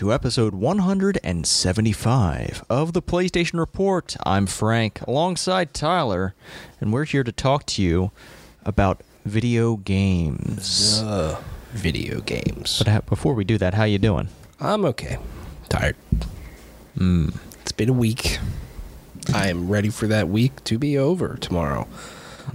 [0.00, 4.16] and welcome to episode 175 of the PlayStation Report.
[4.24, 6.34] I'm Frank, alongside Tyler,
[6.80, 8.10] and we're here to talk to you
[8.64, 11.02] about video games.
[11.02, 11.38] Uh,
[11.72, 12.78] video games.
[12.78, 14.30] But ha- before we do that, how you doing?
[14.58, 15.18] I'm okay.
[15.68, 15.96] Tired.
[16.96, 17.36] Mm.
[17.60, 18.38] It's been a week.
[19.34, 21.86] I am ready for that week to be over tomorrow.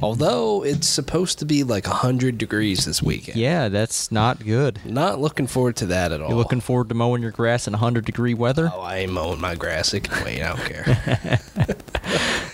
[0.02, 3.38] Although it's supposed to be like 100 degrees this weekend.
[3.38, 4.80] Yeah, that's not good.
[4.86, 6.30] Not looking forward to that at all.
[6.30, 8.72] You looking forward to mowing your grass in 100 degree weather?
[8.74, 9.94] Oh, I ain't mowing my grass.
[9.94, 10.42] It can wait.
[10.42, 11.40] I don't care.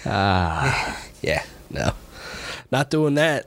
[0.06, 1.02] Ah.
[1.22, 1.92] yeah, no.
[2.72, 3.46] Not doing that.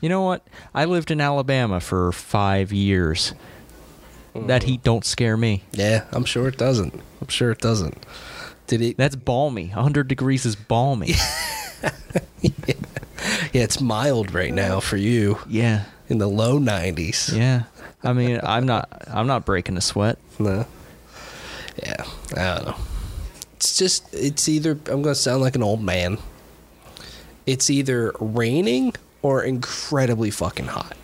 [0.00, 0.46] You know what?
[0.74, 3.34] I lived in Alabama for five years.
[4.34, 5.64] That heat don't scare me.
[5.72, 6.94] Yeah, I'm sure it doesn't.
[7.20, 8.06] I'm sure it doesn't.
[8.68, 8.96] Did it?
[8.96, 9.68] That's balmy.
[9.68, 11.14] 100 degrees is balmy.
[13.52, 15.84] Yeah, it's mild right now for you yeah.
[16.08, 17.36] in the low 90s.
[17.36, 17.64] Yeah.
[18.02, 20.18] I mean, I'm not I'm not breaking a sweat.
[20.38, 20.66] No.
[21.82, 22.04] Yeah,
[22.36, 22.76] I don't know.
[23.56, 26.18] It's just it's either I'm gonna sound like an old man.
[27.46, 30.96] It's either raining or incredibly fucking hot.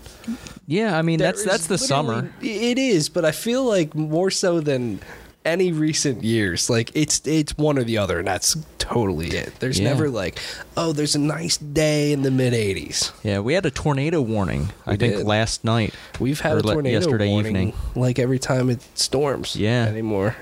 [0.67, 2.31] Yeah, I mean There that's that's the summer.
[2.41, 5.01] It is, but I feel like more so than
[5.45, 6.69] any recent years.
[6.70, 9.53] Like it's it's one or the other, and that's totally it.
[9.61, 9.89] There's Yeah.
[9.92, 10.39] never like,
[10.77, 13.12] oh, there's a nice day in the mid 80s.
[13.23, 14.70] Yeah, we had a tornado warning.
[14.86, 15.95] I We think last night.
[16.20, 17.73] We've had a tornado yesterday warning, evening.
[17.95, 19.56] like every time it storms.
[19.56, 19.86] Yeah.
[19.86, 20.36] anymore.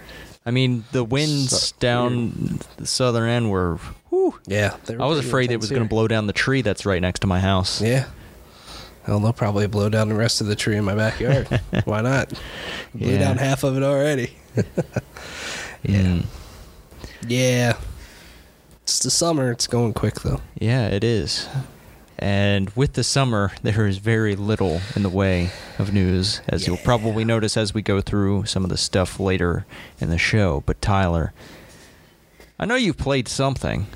[0.45, 3.77] I mean, the winds So down the southern end were.
[4.11, 7.01] Whew, Yeah, I was afraid it was going to blow down the tree that's right
[7.01, 7.81] next to my house.
[7.81, 8.07] Yeah.
[9.09, 11.49] Well, they'll probably blow down the rest of the tree in my backyard.
[11.85, 12.33] Why not?
[12.95, 13.19] Blew Yeah.
[13.19, 14.35] down half of it already.
[15.85, 16.27] Mm.
[17.27, 17.77] Yeah.
[18.85, 19.51] It's the summer.
[19.51, 20.41] It's going quick, though.
[20.59, 21.49] Yeah, it is.
[22.19, 25.51] And with the summer, there is very little in the way
[25.81, 29.67] of news, as you'll probably notice as we go through some of the stuff later
[30.01, 30.63] in the show.
[30.67, 31.33] But Tyler,
[32.61, 33.89] I know you've played something.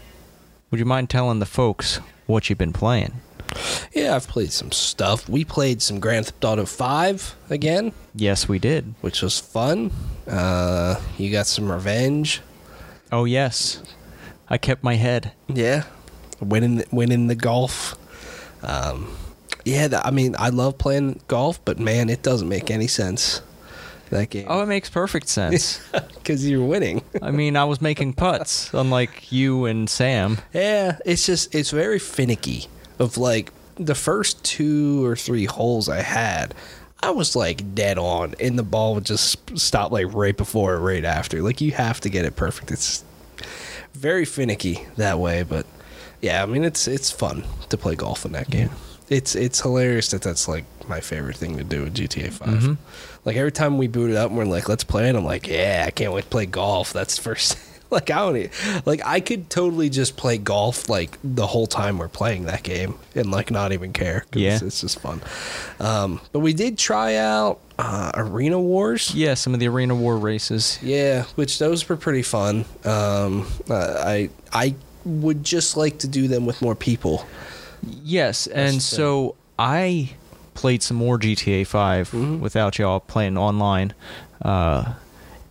[0.72, 3.20] Would you mind telling the folks what you've been playing?
[3.92, 5.28] Yeah, I've played some stuff.
[5.28, 8.94] We played some Grand Theft Auto 5 again, Yes, we did.
[9.00, 9.90] which was fun.
[10.28, 12.42] Uh, you got some revenge.
[13.12, 13.82] Oh, yes.
[14.48, 15.32] I kept my head.
[15.48, 15.84] Yeah.
[16.40, 17.96] Winning, winning the golf.
[18.62, 19.16] Um,
[19.64, 23.40] yeah, th- I mean, I love playing golf, but man, it doesn't make any sense.
[24.10, 24.46] That game.
[24.48, 25.80] Oh, it makes perfect sense.
[26.14, 27.02] because you're winning.
[27.22, 30.38] I mean, I was making putts, unlike you and Sam.
[30.52, 32.66] yeah, it's just it's very finicky.
[32.98, 36.54] Of like the first two or three holes I had,
[37.00, 40.80] I was like dead on, and the ball would just stop like right before or
[40.80, 41.42] right after.
[41.42, 42.70] Like you have to get it perfect.
[42.70, 43.04] It's
[43.92, 45.66] very finicky that way, but
[46.22, 48.70] yeah, I mean it's it's fun to play golf in that game.
[49.08, 52.76] It's it's hilarious that that's like my favorite thing to do with GTA 5 Mhm.
[53.24, 55.46] Like every time we boot it up and we're like, let's play it, I'm like,
[55.48, 56.92] yeah, I can't wait to play golf.
[56.92, 57.58] That's first.
[57.90, 62.08] like I don't, like I could totally just play golf like the whole time we're
[62.08, 64.24] playing that game and like not even care.
[64.34, 64.58] Yeah.
[64.62, 65.20] it's just fun.
[65.80, 69.14] Um, but we did try out uh, Arena Wars.
[69.14, 70.78] Yeah, some of the Arena War races.
[70.82, 72.64] Yeah, which those were pretty fun.
[72.84, 74.74] Um, uh, I I
[75.04, 77.26] would just like to do them with more people.
[78.02, 80.10] Yes, and so I
[80.54, 82.40] played some more GTA 5 Mhm.
[82.40, 83.92] without y'all playing online.
[84.42, 84.94] Uh,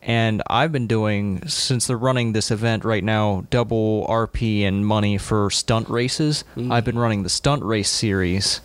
[0.07, 5.17] and I've been doing, since they're running this event right now, double RP and money
[5.17, 6.43] for stunt races.
[6.55, 6.71] Mm.
[6.71, 8.61] I've been running the stunt race series.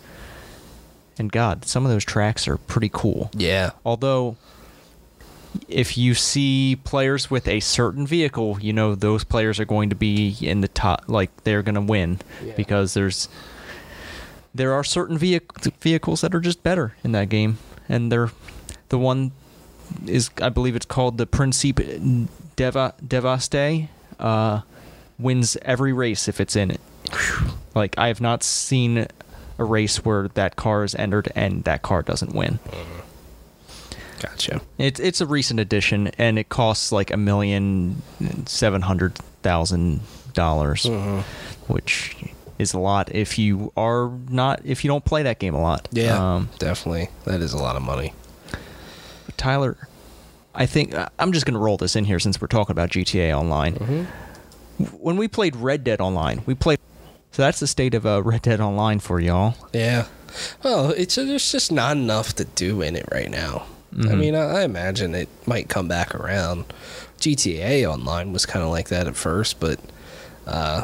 [1.17, 3.31] And God, some of those tracks are pretty cool.
[3.33, 4.37] Yeah, Although,
[5.67, 9.95] if you see players with a certain vehicle, you know those players are going to
[9.95, 12.53] be in the top, like they're going to win Yeah.
[12.55, 13.27] because there's
[14.53, 17.57] there are certain vehic- vehicles that are just better in that game,
[17.89, 18.31] and they're
[18.89, 19.31] the one
[20.07, 21.99] is I believe it's called the Principe
[22.55, 23.87] Deva Deveste
[24.19, 24.61] uh,
[25.19, 26.81] wins every race if it's in it.
[27.75, 29.07] Like I have not seen
[29.57, 32.59] a race where that car is entered and that car doesn't win.
[34.19, 34.61] gotcha.
[34.77, 38.01] It's it's a recent addition, and it costs like a million
[38.45, 40.01] seven hundred thousand
[40.33, 41.23] dollars, Mhm.
[41.67, 42.15] which
[42.59, 45.87] is a lot if you are not if you don't play that game a lot.
[45.91, 47.09] Yeah, Um, definitely.
[47.25, 48.13] That is a lot of money.
[49.41, 49.75] Tyler,
[50.53, 53.73] I think I'm just gonna roll this in here since we're talking about GTA Online.
[53.75, 54.83] Mm-hmm.
[54.97, 56.77] When we played Red Dead Online, we played.
[57.31, 59.55] So that's the state of uh, Red Dead Online for y'all.
[59.73, 60.05] Yeah.
[60.63, 63.65] Well, it's there's just not enough to do in it right now.
[63.93, 64.17] I Mhm.
[64.19, 66.65] mean, I, I imagine it might come back around.
[67.19, 69.79] GTA Online was kind of like that at first, but
[70.47, 70.83] uh,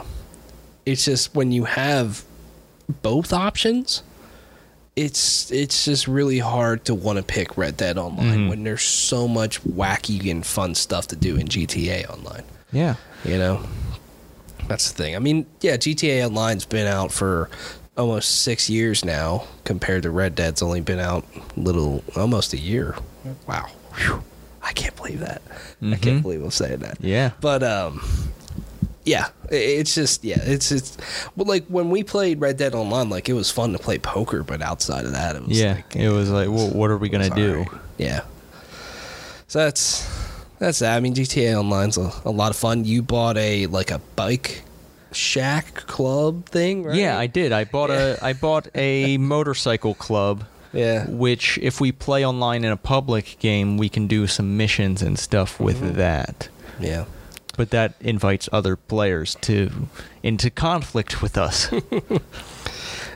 [0.86, 2.24] it's just when you have
[3.02, 4.04] both options,
[4.98, 9.28] it's it's just really hard to want to pick Red Dead Online when there's so
[9.28, 12.44] much wacky and fun stuff to do in GTA Online.
[12.72, 12.96] Yeah.
[13.24, 13.64] You know,
[14.68, 15.16] that's the thing.
[15.16, 17.50] I mean, yeah, GTA Online's been out for
[17.96, 22.58] almost six years now, compared to Red Dead's only been out a little almost a
[22.58, 22.96] year.
[23.48, 24.24] Wow, Whew.
[24.64, 25.44] I can't believe that.
[25.82, 26.98] I can't believe I'm saying that.
[27.00, 27.32] Yeah.
[27.40, 28.02] But um,
[29.08, 30.98] yeah, it's just yeah, it's it's.
[31.36, 34.44] Well, like when we played Red Dead Online, like it was fun to play poker,
[34.44, 35.76] but outside of that, it was Yeah.
[35.76, 37.64] like, It was like, well, what are we gonna do?
[37.66, 37.80] Sorry.
[37.98, 38.22] Yeah.
[39.48, 40.08] So that's
[40.60, 40.96] that's that.
[40.96, 42.86] I mean, GTA Online's a, a lot of fun.
[42.86, 44.64] You bought a like a bike
[45.12, 46.96] shack club thing, right?
[46.96, 47.52] Yeah, I did.
[47.52, 50.44] I bought a I bought a motorcycle club.
[50.74, 51.10] Yeah.
[51.10, 55.18] Which, if we play online in a public game, we can do some missions and
[55.18, 55.96] stuff with Mm-hmm.
[55.98, 56.50] that.
[56.80, 57.06] Yeah.
[57.58, 59.70] But that invites other players to
[60.24, 61.70] into conflict with us.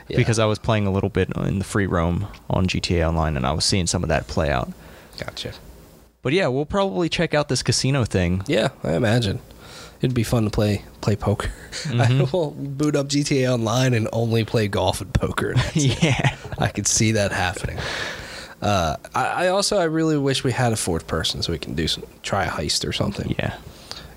[0.08, 0.16] Yeah.
[0.16, 3.46] Because I was playing a little bit in the free roam on GTA Online, and
[3.46, 4.70] I was seeing some of that play out.
[5.16, 5.52] Gotcha.
[6.22, 8.42] But yeah, we'll probably check out this casino thing.
[8.46, 9.40] Yeah, I imagine
[10.02, 11.50] it'd be fun to play play poker.
[11.90, 15.54] I will boot up GTA Online and only play golf and poker.
[15.74, 16.36] yeah.
[16.58, 17.78] I could see that happening.
[18.60, 21.74] Uh, I, I also I really wish we had a fourth person so we can
[21.74, 23.34] do some try a heist or something.
[23.38, 23.56] Yeah.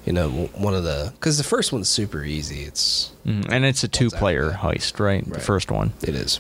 [0.06, 2.62] You know, one of the because the first one's super easy.
[2.64, 5.28] It's Mm, And it's a two player heist, right?
[5.28, 5.94] The first one.
[6.04, 6.40] It is.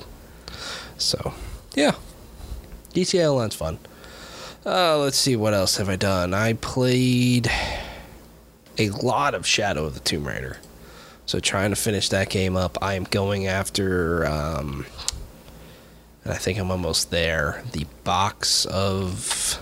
[0.97, 1.33] So,
[1.73, 1.95] yeah.
[2.93, 3.79] GTA Online's fun.
[4.65, 6.33] Uh, let's see, what else have I done?
[6.33, 7.49] I played
[8.77, 10.57] a lot of Shadow of the Tomb Raider.
[11.25, 12.77] So, trying to finish that game up.
[12.83, 14.85] I am going after, um,
[16.23, 19.59] and I think I'm almost there, the box of.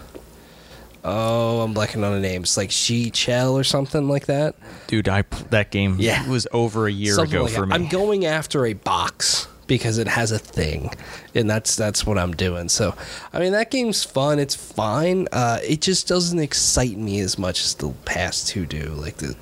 [1.06, 2.44] Oh, I'm blanking on the name.
[2.44, 4.56] It's like She Chell or something like that.
[4.88, 6.28] Dude, I that game Yeah.
[6.30, 7.68] was over a year Something ago like for that.
[7.68, 7.76] me.
[7.76, 10.92] I'm going after a box because it has a thing,
[11.36, 12.70] and that's that's what I'm doing.
[12.70, 12.96] So,
[13.34, 14.40] I mean, that game's fun.
[14.40, 15.28] It's fine.
[15.32, 18.90] Uh, it just doesn't excite me as much as the past two do.
[18.96, 19.36] Like the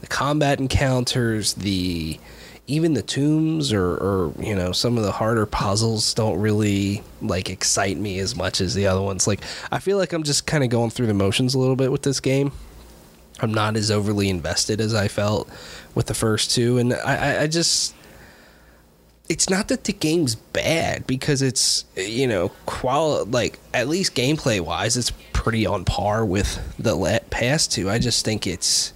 [0.00, 2.18] the combat encounters, the
[2.68, 7.50] even the tombs or, or you know some of the harder puzzles don't really like
[7.50, 9.40] excite me as much as the other ones like
[9.72, 12.02] i feel like i'm just kind of going through the motions a little bit with
[12.02, 12.52] this game
[13.40, 15.48] I'm not as overly invested as I felt
[15.94, 17.94] with the first two, and I, I, just.
[19.28, 24.58] It's not that the game's bad because it's you know qual like at least gameplay
[24.58, 27.90] wise it's pretty on par with the past two.
[27.90, 28.92] I just think it's.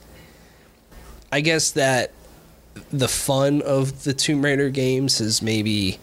[1.30, 2.12] I guess that
[2.90, 5.98] the fun of the Tomb Raider games has maybe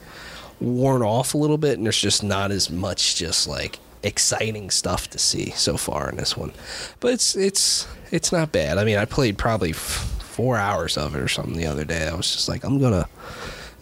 [0.60, 5.10] worn off a little bit, and there's just not as much just like exciting stuff
[5.10, 6.52] to see so far in this one.
[7.00, 8.78] But it's it's it's not bad.
[8.78, 9.78] I mean, I played probably f-
[10.22, 12.08] four hours of it or something the other day.
[12.08, 13.08] I was just like, I'm gonna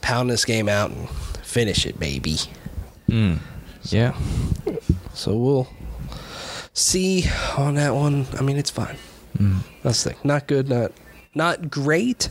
[0.02, 1.10] pound this game out and
[1.44, 2.38] finish it, baby.
[3.08, 3.40] Mm.
[3.84, 4.16] Yeah.
[5.14, 5.68] So we'll
[6.74, 7.26] see
[7.58, 8.28] on that one.
[8.38, 8.98] I mean, it's fine.
[9.38, 9.60] Mm.
[9.84, 10.20] That's the thing.
[10.24, 10.70] Not good.
[10.70, 10.92] Not
[11.34, 12.30] not great.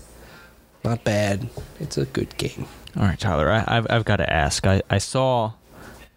[0.87, 1.49] Not bad.
[1.81, 2.67] It's a good game.
[2.97, 3.51] All right, Tyler.
[3.51, 4.67] I, I've I've got to ask.
[4.67, 5.53] I, I saw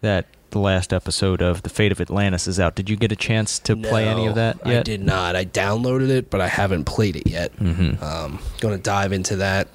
[0.00, 2.74] that the last episode of The Fate of Atlantis is out.
[2.74, 4.80] Did you get a chance to play any of that yet?
[4.80, 5.36] I did not.
[5.36, 7.54] I downloaded it, but I haven't played it yet.
[7.58, 8.00] Mhm.
[8.02, 9.68] Um, going to dive into that.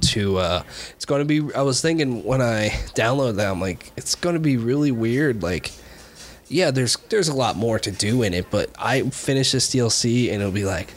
[0.00, 1.54] To uh, it's going to be.
[1.54, 5.42] I was thinking when I download that, I'm like, it's going to be really weird.
[5.42, 5.70] Like,
[6.48, 10.30] yeah, there's there's a lot more to do in it, but I finish this DLC
[10.32, 10.92] and it'll be like,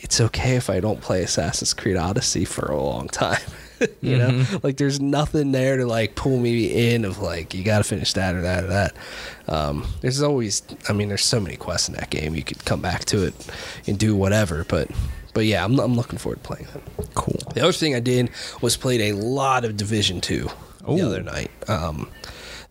[0.00, 3.40] it's okay if I don't play Assassin's Creed Odyssey for a long time.
[4.00, 7.78] you know, like there's nothing there to like pull me in of like you got
[7.78, 8.94] to finish that or that or that.
[9.48, 12.34] Um, there's always, I mean, there's so many quests in that game.
[12.34, 13.34] You could come back to it
[13.86, 14.90] and do whatever, but
[15.32, 17.14] but yeah, I'm I'm looking forward to playing it.
[17.14, 17.40] Cool.
[17.54, 18.30] The other thing I did
[18.60, 20.50] was played a lot of Division Two
[20.86, 21.50] the other night.
[21.68, 22.10] Um,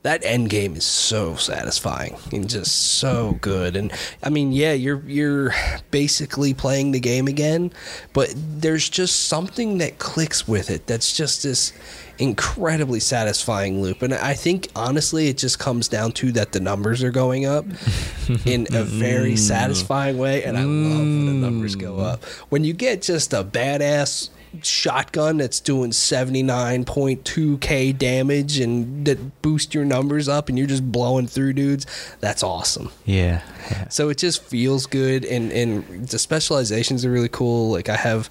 [0.01, 3.75] that end game is so satisfying and just so good.
[3.75, 3.91] And
[4.23, 5.53] I mean, yeah, you're you're
[5.91, 7.71] basically playing the game again,
[8.13, 10.87] but there's just something that clicks with it.
[10.87, 11.73] That's just this
[12.17, 14.01] incredibly satisfying loop.
[14.01, 17.65] And I think honestly, it just comes down to that the numbers are going up
[18.45, 19.37] in a very mm.
[19.37, 22.05] satisfying way, and I love when the numbers go mm.
[22.05, 22.23] up.
[22.47, 24.29] When you get just a badass
[24.63, 31.27] shotgun that's doing 79.2k damage and that boost your numbers up and you're just blowing
[31.27, 31.85] through dudes
[32.19, 33.41] that's awesome Yeah.
[33.71, 33.87] yeah.
[33.89, 38.29] so it just feels good and and the specializations are really cool like i have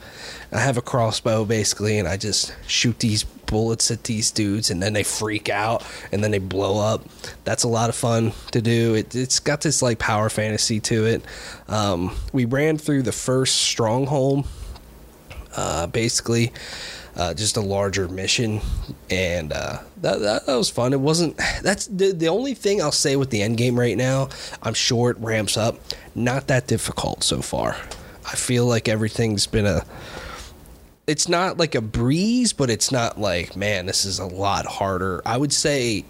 [0.52, 4.82] i have a crossbow basically and i just shoot these bullets at these dudes and
[4.82, 7.02] then they freak out and then they blow up
[7.44, 11.06] that's a lot of fun to do it, it's got this like power fantasy to
[11.06, 11.22] it
[11.68, 14.46] um, we ran through the first stronghold
[15.58, 16.52] uh, basically
[17.16, 18.60] uh, just a larger mission,
[19.10, 20.92] and uh, that, that that was fun.
[20.92, 21.36] It wasn't.
[21.62, 24.28] That's the the only thing I'll say with the end game right now.
[24.62, 25.76] I'm sure it ramps up.
[26.14, 27.76] Not that difficult so far.
[28.24, 29.84] I feel like everything's been a.
[31.08, 35.20] It's not like a breeze, but it's not like man, this is a lot harder.
[35.26, 36.04] I would say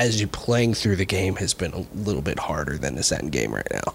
[0.00, 3.30] as you're playing through the game has been a little bit harder than this end
[3.30, 3.94] game right now.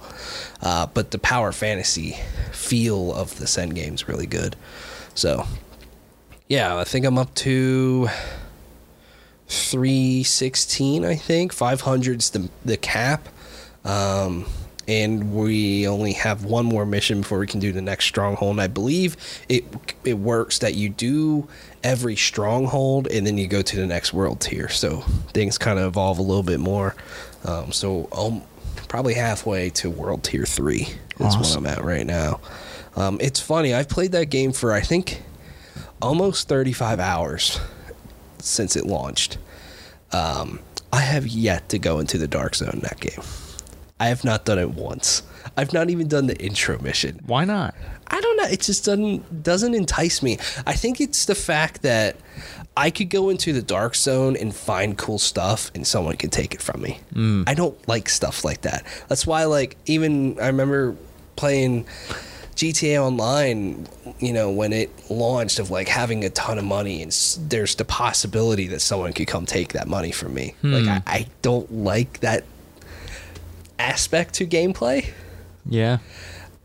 [0.61, 2.15] Uh, but the power fantasy
[2.51, 4.55] feel of this end game is really good.
[5.15, 5.47] So,
[6.47, 8.07] yeah, I think I'm up to
[9.47, 11.03] 316.
[11.03, 13.27] I think 500's the the cap.
[13.83, 14.45] Um,
[14.87, 18.51] and we only have one more mission before we can do the next stronghold.
[18.51, 19.17] And I believe
[19.49, 19.65] it
[20.03, 21.47] it works that you do
[21.85, 24.67] every stronghold and then you go to the next world tier.
[24.67, 25.01] So
[25.33, 26.95] things kind of evolve a little bit more.
[27.45, 28.41] Um, so I'm
[28.87, 30.87] probably halfway to world tier three.
[31.19, 31.63] That's Awesome.
[31.63, 32.39] what I'm at right now.
[32.95, 33.73] Um, it's funny.
[33.73, 35.21] I've played that game for I think
[36.01, 37.59] almost 35 hours
[38.39, 39.37] since it launched.
[40.11, 40.59] Um,
[40.91, 43.21] I have yet to go into the dark zone in that game.
[43.99, 45.21] I have not done it once.
[45.57, 47.21] I've not even done the intro mission.
[47.25, 47.75] Why not?
[48.07, 48.45] I don't know.
[48.45, 50.37] It just doesn't doesn't entice me.
[50.65, 52.17] I think it's the fact that
[52.77, 56.53] I could go into the dark zone and find cool stuff, and someone could take
[56.53, 56.99] it from me.
[57.13, 57.43] Hmm.
[57.47, 58.85] I don't like stuff like that.
[59.07, 60.95] That's why, like, even I remember
[61.35, 61.85] playing
[62.55, 63.87] GTA Online.
[64.19, 67.11] You know, when it launched, of like having a ton of money, and
[67.49, 70.55] there's the possibility that someone could come take that money from me.
[70.61, 70.89] Like, hmm.
[70.89, 72.43] I, I don't like that
[73.79, 75.11] aspect to gameplay.
[75.67, 75.97] Yeah.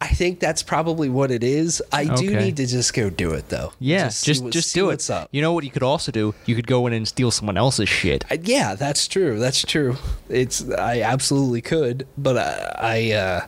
[0.02, 1.82] I think that's probably what it is.
[1.92, 2.44] I do Okay.
[2.44, 3.72] need to just go do it though.
[3.78, 4.92] Yeah, see just what- just do it.
[4.92, 5.28] What's up?
[5.30, 6.34] You know what you could also do?
[6.46, 8.24] You could go in and steal someone else's shit.
[8.30, 9.38] I- yeah, that's true.
[9.38, 9.98] That's true.
[10.30, 13.40] It's I absolutely could, but I I, uh,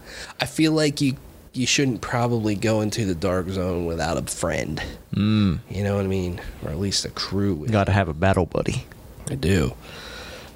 [0.43, 1.17] I feel like you
[1.55, 4.83] you shouldn't probably go into the dark zone without a friend.
[5.15, 5.61] Mm.
[5.71, 7.55] You know what I mean, or at least a crew.
[7.55, 8.85] with Got to have a battle buddy.
[9.31, 9.73] I do.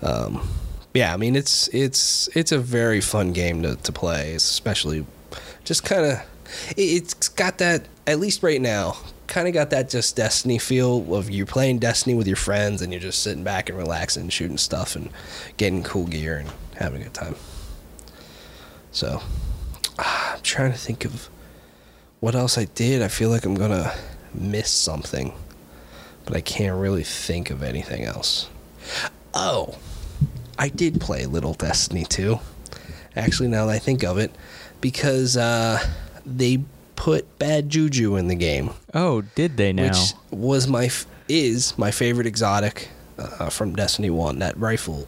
[0.03, 0.47] Um,
[0.97, 5.05] yeah, I mean it's it's it's a very fun game to, to play, especially
[5.65, 6.12] just kind of
[6.71, 11.15] it, it's got that at least right now kind of got that just Destiny feel
[11.15, 14.33] of you playing Destiny with your friends and you're just sitting back and relaxing, and
[14.33, 15.11] shooting stuff and
[15.57, 17.35] getting cool gear and having a good time.
[18.91, 19.21] So
[19.99, 21.29] ah, I'm trying to think of
[22.21, 23.03] what else I did.
[23.03, 23.93] I feel like I'm gonna
[24.33, 25.35] miss something,
[26.25, 28.49] but I can't really think of anything else.
[29.35, 29.76] Oh,
[30.59, 32.39] I did play a little Destiny 2.
[33.15, 34.31] Actually, now that I think of it,
[34.81, 35.79] because uh,
[36.25, 36.61] they
[36.97, 39.89] put Bad Juju in the game, Oh, did they now?
[39.89, 44.39] which was my f- is my favorite exotic uh, from Destiny 1.
[44.39, 45.07] That rifle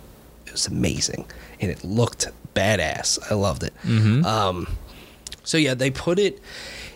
[0.51, 1.27] was amazing,
[1.61, 3.19] and it looked badass.
[3.31, 3.73] I loved it.
[3.85, 4.25] Mhm.
[4.25, 4.69] Um,
[5.45, 6.41] so yeah, they put it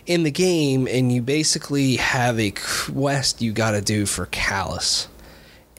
[0.06, 5.06] in the game, and you basically have a quest you got to do for Calus,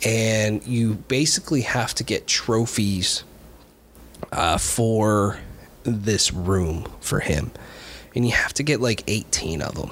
[0.05, 3.23] and you basically have to get trophies
[4.31, 5.39] uh, for
[5.83, 7.51] this room for him,
[8.15, 9.91] and you have to get like 18 of them,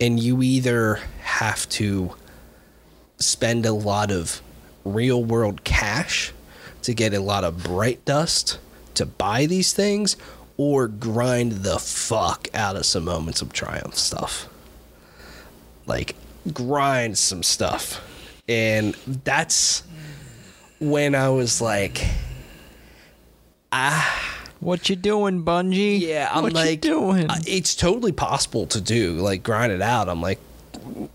[0.00, 2.14] and you either have to
[3.18, 4.42] spend a lot of
[4.84, 6.32] real world cash
[6.82, 8.58] to get a lot of bright dust
[8.94, 10.16] to buy these things
[10.56, 14.48] or grind the fuck out of some moments of triumph stuff.
[15.86, 16.14] Like
[16.52, 18.00] grind some stuff.
[18.48, 19.82] And that's
[20.78, 22.04] when I was like
[23.72, 24.44] ah.
[24.60, 26.00] what you doing, Bungie?
[26.00, 27.26] yeah, I'm what like doing?
[27.46, 30.08] It's totally possible to do, like grind it out.
[30.08, 30.38] I'm like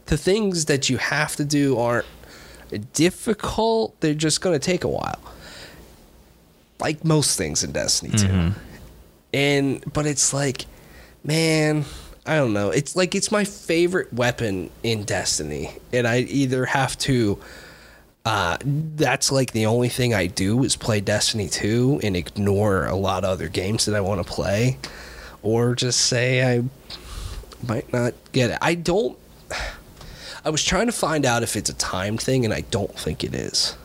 [0.05, 2.05] the things that you have to do aren't
[2.93, 3.99] difficult.
[4.01, 5.19] They're just to take a while.
[6.79, 8.27] Like most things in Destiny 2.
[9.33, 10.65] And but it's like
[11.23, 11.85] man,
[12.29, 12.69] I don't know.
[12.69, 17.39] It's like it's my favorite weapon in Destiny and I either have to
[18.25, 22.95] uh, that's like the only thing I do is play Destiny 2 and ignore a
[22.95, 24.77] lot of other games that I want to play,
[25.41, 26.63] or just say I
[27.67, 28.59] might not get it.
[28.61, 29.17] I don't.
[30.45, 33.23] I was trying to find out if it's a timed thing, and I don't think
[33.23, 33.75] it is.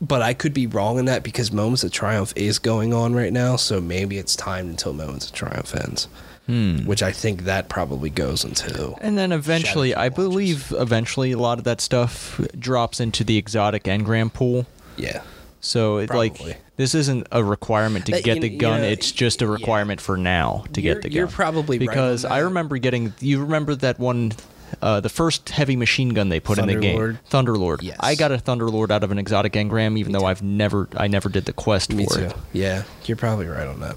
[0.00, 3.32] But I could be wrong in that because Moments of Triumph is going on right
[3.32, 6.08] now, so maybe it's timed until Moments of Triumph ends.
[6.46, 8.94] Which I think that probably goes into.
[9.00, 10.16] and then eventually, I launches.
[10.16, 14.66] believe eventually a lot of that stuff drops into the exotic engram pool.
[14.96, 15.22] Yeah.
[15.60, 16.30] So it Probably.
[16.30, 18.80] like this isn't a requirement to That- get you- the you gun.
[18.80, 19.52] know, it's just a yeah.
[19.52, 21.16] requirement for now to You're- get the gun.
[21.16, 23.14] you're probably right on because I remember getting.
[23.20, 24.32] You remember that one.
[24.80, 27.18] Uh, the first heavy machine gun they put in the game, Thunderlord?
[27.30, 27.82] Thunderlord.
[27.82, 27.96] Yes.
[28.00, 31.28] I got a Thunderlord out of an exotic engram, even though I've never, I never
[31.28, 32.24] did the quest Me for too.
[32.24, 32.34] it.
[32.54, 33.96] Yeah, you're probably right on that.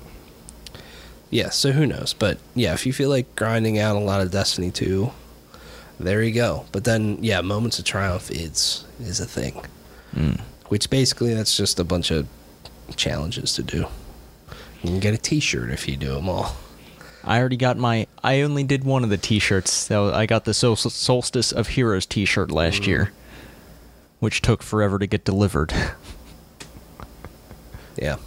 [1.30, 2.14] Yeah, so who knows?
[2.14, 5.12] But yeah, if you feel like grinding out a lot of Destiny 2,
[6.00, 6.66] there you go.
[6.72, 9.62] But then, yeah, Moments of Triumph is is a thing,
[10.16, 10.40] Mm.
[10.68, 12.28] which basically that's just a bunch of
[12.96, 13.86] challenges to do.
[14.84, 16.56] You can get a T-shirt if you do them all.
[17.24, 18.06] I already got my.
[18.24, 19.72] I only did one of the T-shirts.
[19.74, 23.12] So I got the Sol- Solstice of Heroes T-shirt last year,
[24.20, 25.74] which took forever to get delivered.
[27.98, 28.18] Yeah.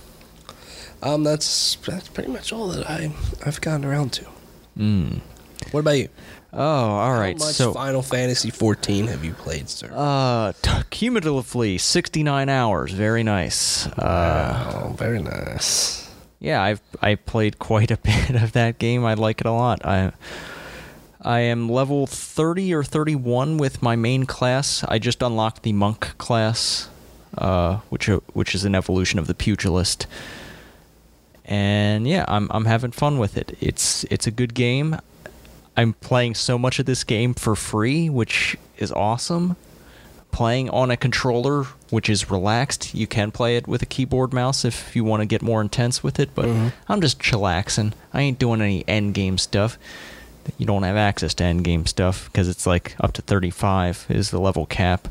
[1.02, 3.10] Um, that's that's pretty much all that I
[3.46, 4.24] I've gotten around to.
[4.76, 5.20] mm.
[5.72, 6.08] What about you?
[6.52, 7.38] Oh, all right.
[7.38, 9.90] How much so, Final Fantasy 14 have you played, sir?
[9.94, 12.92] uh, t- cumulatively, sixty-nine hours.
[12.92, 13.86] Very nice.
[13.86, 16.10] Uh, oh, very nice.
[16.40, 19.04] yeah, I've I played quite a bit of that game.
[19.04, 19.84] I like it a lot.
[19.84, 20.12] I
[21.20, 24.84] I am level 30 or 31 with my main class.
[24.88, 26.88] I just unlocked the monk class,
[27.36, 30.06] uh, which which is an evolution of the pugilist.
[31.48, 33.56] And yeah, I'm I'm having fun with it.
[33.60, 34.96] It's it's a good game.
[35.76, 39.56] I'm playing so much of this game for free, which is awesome.
[40.30, 42.94] Playing on a controller, which is relaxed.
[42.94, 46.02] You can play it with a keyboard mouse if you want to get more intense
[46.02, 46.72] with it, but Mhm.
[46.88, 47.92] I'm just chillaxing.
[48.12, 49.78] I ain't doing any end game stuff.
[50.58, 54.30] You don't have access to end game stuff because it's like up to 35 is
[54.30, 55.08] the level cap.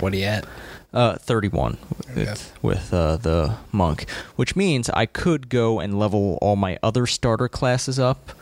[0.00, 0.44] What are you at?
[0.92, 1.78] Uh, 31
[2.16, 7.06] with, with uh, the monk, which means I could go and level all my other
[7.06, 8.32] starter classes up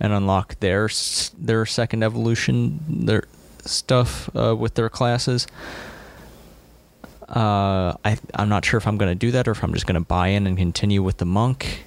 [0.00, 0.88] and unlock their
[1.38, 3.22] their second evolution, their
[3.64, 5.46] stuff uh, with their classes.
[7.28, 9.86] Uh, I I'm not sure if I'm going to do that or if I'm just
[9.86, 11.84] going to buy in and continue with the monk.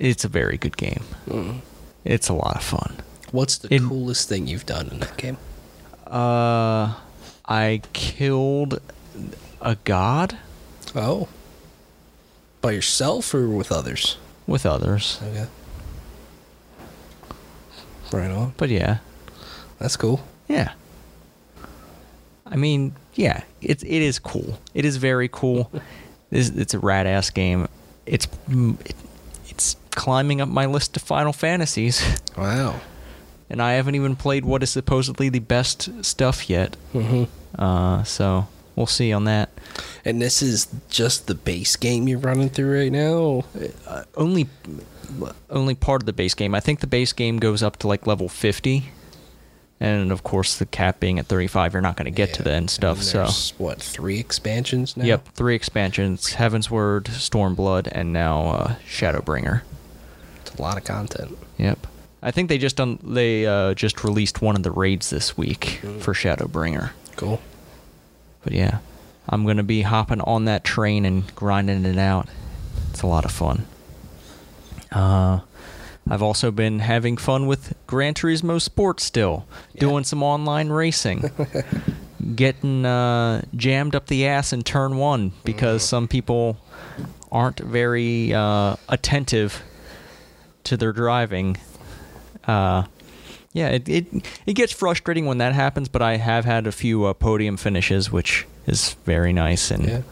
[0.00, 1.04] It's a very good game.
[1.28, 1.60] Mm.
[2.04, 2.96] It's a lot of fun.
[3.30, 5.38] What's the It- coolest thing you've done in that game?
[6.06, 6.94] Uh,
[7.48, 8.80] I killed
[9.60, 10.36] a god
[10.94, 11.28] Oh.
[12.60, 14.16] By yourself or with others?
[14.46, 15.20] with others.
[15.22, 15.46] Okay.
[18.12, 18.54] Right on.
[18.56, 18.98] But yeah,
[19.78, 20.20] That's cool.
[20.48, 20.72] yeah.
[22.46, 24.58] I mean, yeah, it's it is cool.
[24.72, 25.70] It is very cool.
[26.30, 27.66] it's, it's a rad ass game.
[28.06, 28.94] It's it,
[29.48, 32.02] it's climbing up my list of Final Fantasies,
[32.36, 32.80] Wow.
[33.48, 36.76] And I haven't even played what is supposedly the best stuff yet.
[36.92, 37.24] hmm
[37.58, 39.50] Uh, so we'll see on that.
[40.04, 43.44] And this is just the base game you're running through right now?
[43.86, 44.48] uh, only
[45.50, 46.54] only part of the base game.
[46.54, 48.86] I think the base game goes up to like level 50.
[49.78, 52.50] And of course the cap being at 35, you're not going to get to the
[52.52, 53.02] end stuff.
[53.02, 53.28] So,
[53.58, 55.04] what, three expansions now?
[55.04, 59.60] yep, three expansions, Heavensward, Stormblood, and now uh, Shadowbringer.
[60.40, 61.36] It's a lot of content.
[61.58, 61.86] Yep.
[62.26, 65.78] I think they just done they uh, just released one of the raids this week
[65.82, 66.00] Mm.
[66.00, 66.90] for Shadowbringer.
[67.16, 67.40] Cool.
[68.42, 68.78] But yeah,
[69.28, 72.28] I'm going to be hopping on that train and grinding it out.
[72.90, 73.66] It's a lot of fun.
[74.92, 75.40] Uh,
[76.08, 79.80] I've also been having fun with Gran Turismo Sport still, Yeah.
[79.80, 81.30] doing some online racing.
[82.34, 85.88] Getting uh, jammed up the ass in turn one because Mm.
[85.88, 86.56] some people
[87.30, 89.62] aren't very uh, attentive
[90.64, 91.56] to their driving.
[92.46, 92.84] Uh,
[93.52, 94.06] yeah, it, it
[94.46, 98.12] it gets frustrating when that happens, but I have had a few uh, podium finishes,
[98.12, 99.70] which is very nice.
[99.70, 100.02] And Yeah.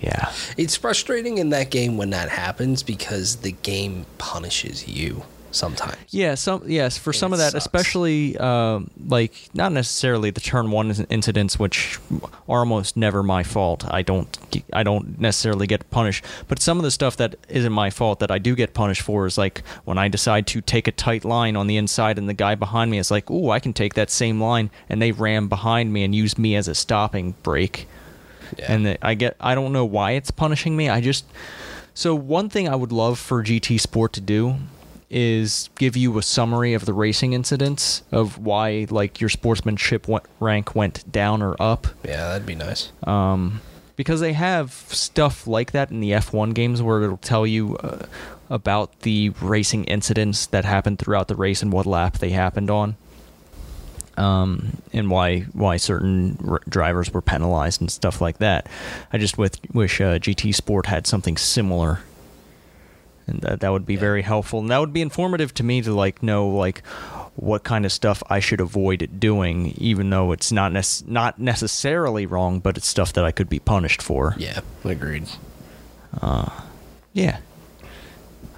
[0.00, 5.96] yeah, It's frustrating in that game when that happens because the game punishes you sometimes.
[6.10, 7.64] yeah, some yes for And some of that, sucks.
[7.64, 11.98] especially um, like not necessarily the turn one incidents, which
[12.48, 13.84] are almost never my fault.
[13.88, 14.36] I don't
[14.72, 18.30] I don't necessarily get punished, but some of the stuff that isn't my fault that
[18.30, 21.56] I do get punished for is like when I decide to take a tight line
[21.56, 24.10] on the inside, and the guy behind me is like, "Ooh, I can take that
[24.10, 27.86] same line," and they ram behind me and use me as a stopping brake.
[28.58, 28.72] Yeah.
[28.72, 30.88] and I get I don't know why it's punishing me.
[30.88, 31.24] I just
[31.94, 34.56] so one thing I would love for GT Sport to do
[35.10, 40.24] is give you a summary of the racing incidents of why like your sportsmanship went,
[40.40, 41.86] rank went down or up.
[42.04, 42.90] yeah, that'd be nice.
[43.04, 43.60] Um,
[43.96, 48.06] because they have stuff like that in the F1 games where it'll tell you uh,
[48.50, 52.96] about the racing incidents that happened throughout the race and what lap they happened on.
[54.16, 58.68] Um, and why why certain r- drivers were penalized and stuff like that.
[59.12, 62.00] I just with, wish uh, GT Sport had something similar,
[63.26, 64.00] and that that would be Yeah.
[64.00, 64.60] very helpful.
[64.60, 66.84] And that would be informative to me to like know like
[67.36, 72.26] what kind of stuff I should avoid doing, even though it's not nec- not necessarily
[72.26, 74.34] wrong, but it's stuff that I could be punished for.
[74.38, 75.24] Yeah, agreed.
[77.12, 77.38] Yeah.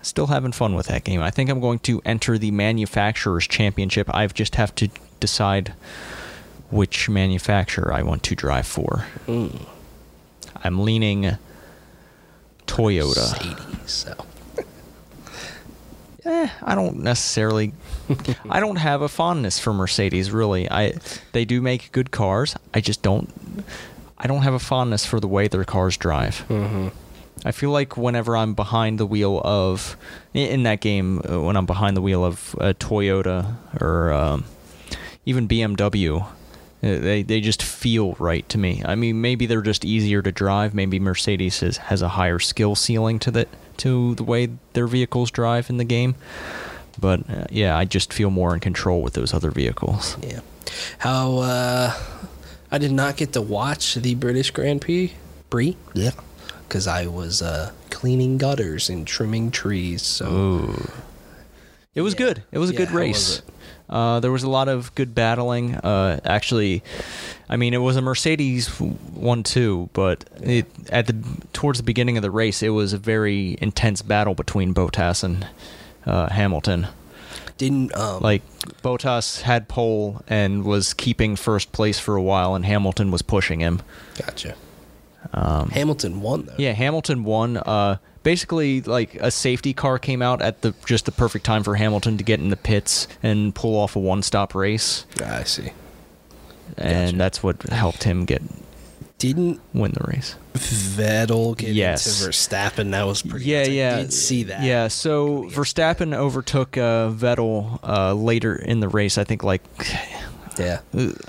[0.02, 1.20] Still having fun with that game.
[1.20, 4.08] I think I'm going to enter the manufacturers championship.
[4.14, 4.88] I've just have to
[5.20, 5.72] decide
[6.70, 9.04] which manufacturer I want to drive for.
[9.26, 9.66] Mm.
[10.62, 11.36] I'm leaning
[12.66, 13.32] Toyota.
[13.42, 14.14] Mercedes, so.
[16.26, 17.72] Eh, I don't necessarily.
[18.50, 20.30] I don't have a fondness for Mercedes.
[20.30, 20.94] Really, I
[21.32, 22.56] they do make good cars.
[22.74, 23.32] I just don't.
[24.18, 26.44] I don't have a fondness for the way their cars drive.
[26.48, 26.88] Mm-hmm.
[27.44, 29.96] I feel like whenever I'm behind the wheel of
[30.32, 34.44] in that game, uh, when I'm behind the wheel of a Toyota or um,
[35.26, 36.26] even BMW, uh,
[36.80, 38.82] they they just feel right to me.
[38.84, 40.74] I mean, maybe they're just easier to drive.
[40.74, 43.46] Maybe Mercedes has, has a higher skill ceiling to the
[43.78, 46.14] to the way their vehicles drive in the game.
[46.98, 50.16] But uh, yeah, I just feel more in control with those other vehicles.
[50.22, 50.40] Yeah.
[50.98, 51.94] How uh
[52.72, 55.12] I did not get to watch the British Grand Prix.
[55.50, 55.76] Prix?
[55.94, 56.10] Yeah.
[56.66, 60.02] Because I was uh, cleaning gutters and trimming trees.
[60.02, 60.90] So Ooh.
[61.94, 62.26] It was Yeah.
[62.26, 62.42] good.
[62.50, 63.40] It was a Yeah, good race.
[63.88, 65.76] Uh, there was a lot of good battling.
[65.76, 66.82] Uh, actually,
[67.48, 71.16] I mean, it was a Mercedes one too, but it, at the
[71.52, 75.46] towards the beginning of the race, it was a very intense battle between Bottas and
[76.04, 76.88] uh, Hamilton.
[77.56, 78.42] didn't um Like
[78.82, 83.60] Bottas had pole and was keeping first place for a while, and Hamilton was pushing
[83.60, 83.80] him.
[84.16, 84.54] gotcha.
[85.32, 86.54] Um, Hamilton won though.
[86.58, 87.56] yeah, Hamilton won.
[87.56, 91.76] Uh, basically, like a safety car came out at the just the perfect time for
[91.76, 95.70] Hamilton to get in the pits and pull off a one-stop race, I see.
[96.76, 97.16] And Gotcha.
[97.16, 98.42] that's what helped him get
[99.18, 100.36] Didn't win the race.
[100.54, 102.06] Vettel get Yes.
[102.06, 102.90] into Verstappen?
[102.92, 103.46] That was pretty.
[103.46, 104.62] Yeah, yeah, did see that.
[104.62, 109.16] Yeah, so Verstappen overtook uh, Vettel uh, later in the race.
[109.18, 109.62] I think like
[110.58, 110.80] yeah.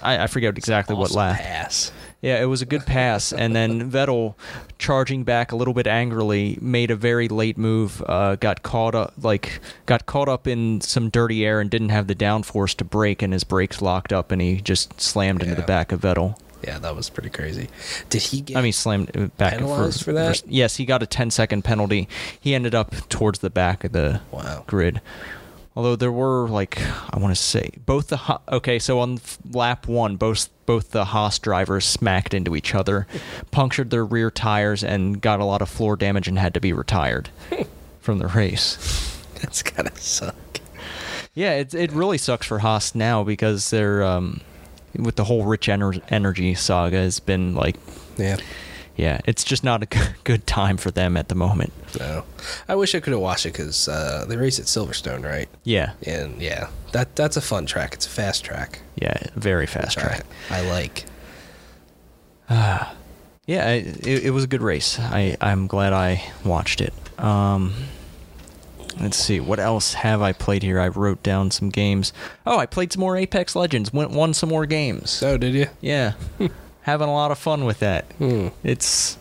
[0.01, 1.39] I, I forget exactly what Awesome lap.
[1.39, 1.91] pass.
[2.21, 4.34] Yeah, it was a good pass, and then Vettel,
[4.80, 8.01] charging back a little bit angrily, made a very late move.
[8.08, 12.08] Uh, got caught up, like got caught up in some dirty air, and didn't have
[12.08, 15.62] the downforce to brake, and his brakes locked up, and he just slammed into the
[15.62, 16.36] back of Vettel.
[16.63, 17.69] Yeah, that was pretty crazy.
[18.10, 18.58] Did he get?
[18.58, 20.41] I mean, slammed uh, back Penalized for that?
[20.47, 22.10] Yes, he got a 10 second penalty.
[22.39, 24.63] He ended up towards the back of the Wow.
[24.65, 25.01] grid.
[25.77, 26.81] Although there were like
[27.13, 29.19] I want to say both the Ha- okay, so on
[29.51, 33.05] lap one, both both the Haas drivers smacked into each other,
[33.51, 36.73] punctured their rear tires, and got a lot of floor damage and had to be
[36.73, 37.29] retired
[38.01, 39.21] from the race.
[39.39, 40.35] that's gotta suck.
[41.35, 44.41] Yeah, it it really sucks for Haas now because they're um,
[44.97, 47.75] with the whole rich ener- energy saga has been like
[48.17, 48.37] Yeah.
[48.97, 49.88] Yeah, it's just not a
[50.25, 51.71] good time for them at the moment.
[51.99, 52.23] No,
[52.67, 55.47] I wish I could have watched it because uh, they race at Silverstone, right?
[55.63, 57.93] Yeah, And yeah, that that's a fun track.
[57.93, 58.81] It's a fast track.
[58.95, 60.25] yeah, very fast track.
[60.49, 61.05] I, I like.
[63.49, 64.99] Yeah, I, it, it was a good race.
[64.99, 66.93] I I'm glad I watched it.
[67.17, 67.73] Um,
[68.99, 70.81] let's see, what else have I played here?
[70.81, 72.12] I wrote down some games.
[72.45, 73.93] Oh, I played some more Apex Legends.
[73.93, 75.12] Went won some more games.
[75.12, 75.67] So did you?
[75.79, 76.15] Yeah,
[76.88, 78.06] having a lot of fun with that.
[78.17, 78.47] Hmm.
[78.63, 79.17] It's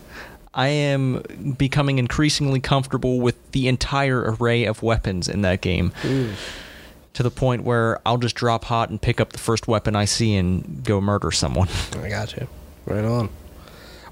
[0.55, 5.93] I am becoming increasingly comfortable with the entire array of weapons in that game.
[7.15, 10.05] To the point where I'll just drop hot and pick up the first weapon I
[10.05, 11.69] see and go murder someone.
[12.03, 12.47] I got you.
[12.87, 13.29] Right on.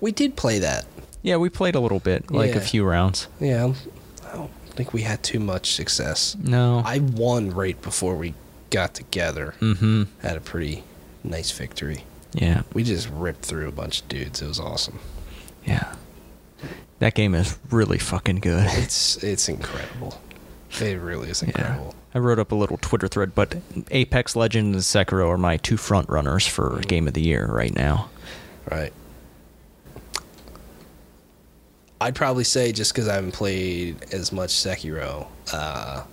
[0.01, 0.85] We did play that.
[1.23, 3.29] yeah, we played a little bit, like a few rounds.
[3.41, 3.73] Yeah.
[4.31, 6.37] I don't think we had too much success.
[6.43, 6.83] No.
[6.85, 8.35] I won right before we
[8.71, 9.55] got together.
[9.61, 10.05] mm-hmm.
[10.21, 10.83] Had a pretty
[11.23, 12.05] nice victory.
[12.35, 12.63] Yeah.
[12.73, 14.43] We just ripped through a bunch of dudes.
[14.43, 14.99] It was awesome.
[15.65, 15.95] Yeah.
[16.99, 18.67] That game is really fucking good.
[18.73, 20.21] It's it's incredible.
[20.81, 21.49] It really is Yeah.
[21.49, 21.95] incredible.
[22.15, 23.57] I wrote up a little Twitter thread, but
[23.91, 27.75] Apex Legends and Sekiro are my two front runners for game of the year right
[27.75, 28.09] now.
[28.71, 28.93] Right.
[32.01, 36.05] I'd probably say just because I haven't played as much Sekiro, uh,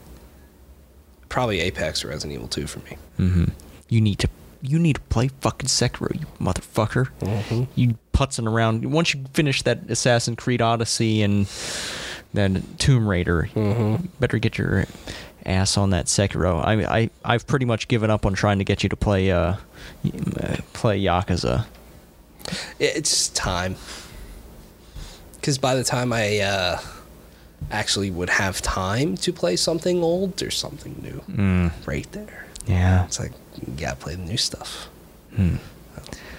[1.29, 2.97] probably Apex or Resident Evil 2 for me.
[3.19, 3.45] Mm-hmm.
[3.89, 4.29] You need to
[4.62, 7.08] you need to play fucking Sekiro, you motherfucker.
[7.21, 7.67] Mhm.
[7.76, 8.86] You putzing around.
[8.91, 11.47] Once you finish that Assassin's Creed Odyssey and
[12.34, 14.08] then Tomb Raider, Mhm.
[14.19, 14.86] better get your
[15.45, 16.63] ass on that Sekiro.
[16.63, 19.56] I I I've pretty much given up on trying to get you to play uh
[20.39, 21.65] uh, play Yakuza.
[22.80, 23.76] It's time.
[25.36, 26.80] Because by the time I uh,
[27.71, 32.45] actually would have time to play something old, there's something new Mm, right there.
[32.67, 33.06] yeah.
[33.06, 34.89] It's like, you gotta play the new stuff.
[35.35, 35.55] Hmm.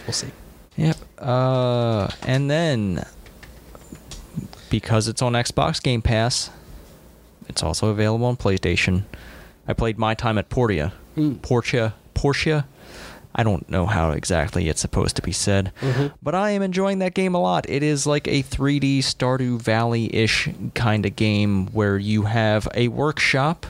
[0.06, 0.30] We'll see.
[0.76, 0.96] Yep.
[1.18, 3.04] Uh, and then
[4.70, 6.50] because it's on Xbox Game Pass,
[7.48, 9.02] it's also available on PlayStation.
[9.68, 10.92] I played my time at Portia.
[11.14, 11.34] Hmm.
[11.36, 11.94] Portia.
[12.14, 12.66] Portia.
[13.34, 16.12] I don't know how exactly it's supposed to be said, Mhm.
[16.22, 17.64] but I am enjoying that game a lot.
[17.68, 22.88] It is like a 3D Stardew Valley ish kind of game where you have a
[22.88, 23.64] workshop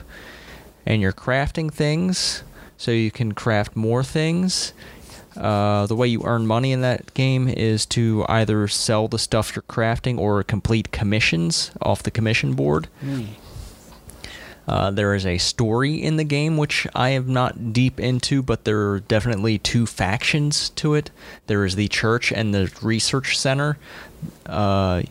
[0.85, 2.43] and you're crafting things
[2.83, 4.73] so you can craft more things.
[5.37, 9.55] Uh, the way you earn money in that game is to either sell the stuff
[9.55, 12.89] you're crafting or complete commissions off the commission board.
[14.67, 18.65] Uh, there is a story in the game which I am not deep into, but
[18.65, 21.09] there are definitely two factions to it.
[21.47, 23.77] There is the church and the research center.
[24.45, 25.03] Uh,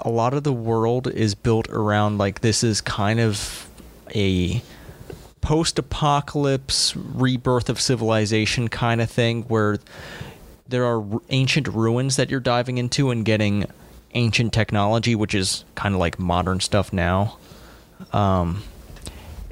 [0.00, 3.68] a lot of the world is built around like this is kind of
[4.12, 4.60] a
[5.42, 9.78] post-apocalypse rebirth of civilization kind of thing where
[10.66, 13.66] there are ancient ruins that you're diving into and getting
[14.14, 17.36] ancient technology which is kind of like modern stuff now.
[18.12, 18.62] Um,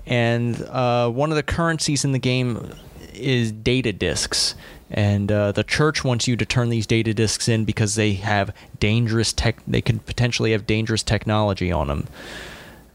[0.07, 2.73] and uh, one of the currencies in the game
[3.13, 4.55] is data disks.
[4.91, 8.55] And uh, the church wants you to turn these data disks in because they have
[8.81, 12.09] dangerous tech they could potentially have dangerous technology on them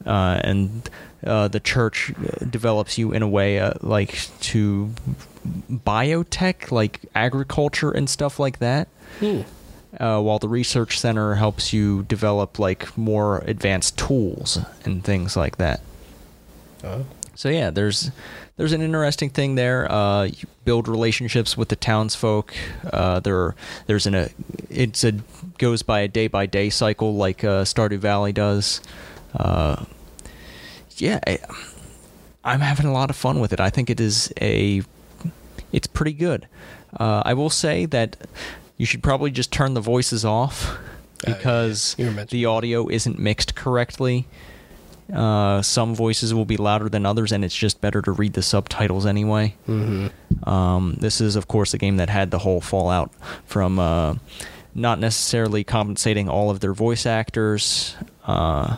[0.06, 0.90] uh, and
[1.26, 2.14] uh, the church
[2.50, 4.92] develops you in a way uh, like to
[5.72, 8.88] biotech like agriculture and stuff like that
[9.20, 9.42] Hmm.
[10.00, 15.58] uh, while the research center helps you develop like more advanced tools and things like
[15.58, 15.82] that
[16.84, 17.06] Oh.
[17.36, 18.12] so yeah, there's
[18.58, 19.92] there's an interesting thing there.
[19.92, 22.54] Uh, you build relationships with the townsfolk.
[22.94, 23.56] Uh, there
[23.88, 24.30] there's an a
[24.70, 25.14] it's a
[25.58, 28.82] goes by a day by day cycle like uh, Stardew Valley does.
[30.96, 31.40] Uh, yeah, I,
[32.44, 33.60] I'm having a lot of fun with it.
[33.60, 34.82] I think it is a
[35.72, 36.48] it's pretty good.
[36.98, 38.16] Uh, I will say that
[38.78, 40.78] you should probably just turn the voices off
[41.26, 44.28] because were mentioning the audio isn't mixed correctly.
[45.14, 48.42] Uh, some voices will be louder than others, and it's just better to read the
[48.42, 49.54] subtitles anyway.
[49.68, 50.50] Mm-hmm.
[50.50, 53.12] Um, this is, of course, a game that had the whole fallout
[53.46, 54.16] from uh,
[54.74, 58.78] not necessarily compensating all of their voice actors, uh,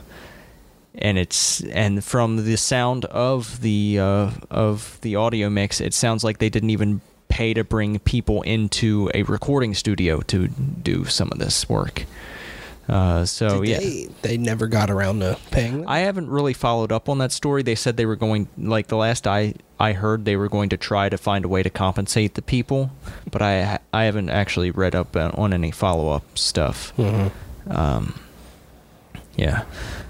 [0.99, 6.23] and it's and from the sound of the uh, of the audio mix, it sounds
[6.23, 11.29] like they didn't even pay to bring people into a recording studio to do some
[11.31, 12.05] of this work.
[12.89, 13.79] Uh, so Did yeah.
[13.79, 15.89] they, they never got around to paying them?
[15.89, 17.62] I haven't really followed up on that story.
[17.62, 20.77] They said they were going, like the last I I heard, they were going to
[20.77, 22.91] try to find a way to compensate the people,
[23.29, 26.93] but I I haven't actually read up on any follow up stuff.
[26.97, 27.31] Mhm.
[27.69, 28.17] Um,
[29.36, 29.65] yeah,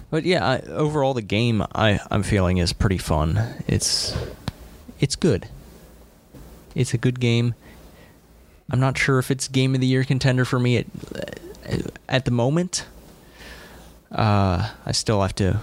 [0.10, 3.56] but yeah, I, overall the game I I'm feeling is pretty fun.
[3.68, 4.16] It's
[5.00, 5.48] it's good.
[6.76, 7.56] It's a good game.
[8.70, 10.86] I'm not sure if it's game of the year contender for me at
[12.08, 12.86] at the moment.
[14.12, 15.60] Uh, I still have to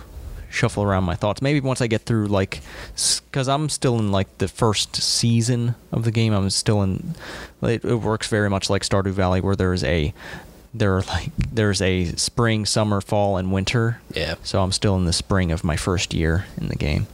[0.50, 1.42] shuffle around my thoughts.
[1.42, 2.60] Maybe once I get through like,
[2.94, 6.32] because I'm still in like the first season of the game.
[6.32, 7.14] I'm still in.
[7.62, 10.14] It, it works very much like Stardew Valley, where there is a
[10.74, 14.00] there are like there's a spring, summer, fall, and winter.
[14.12, 14.34] Yeah.
[14.42, 17.06] So I'm still in the spring of my first year in the game.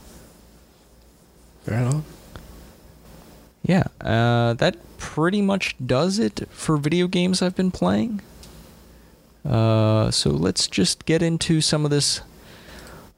[1.67, 2.03] Right on.
[3.63, 8.21] Yeah, uh, that pretty much does it for video games I've been playing.
[9.45, 12.21] Uh, so let's just get into some of this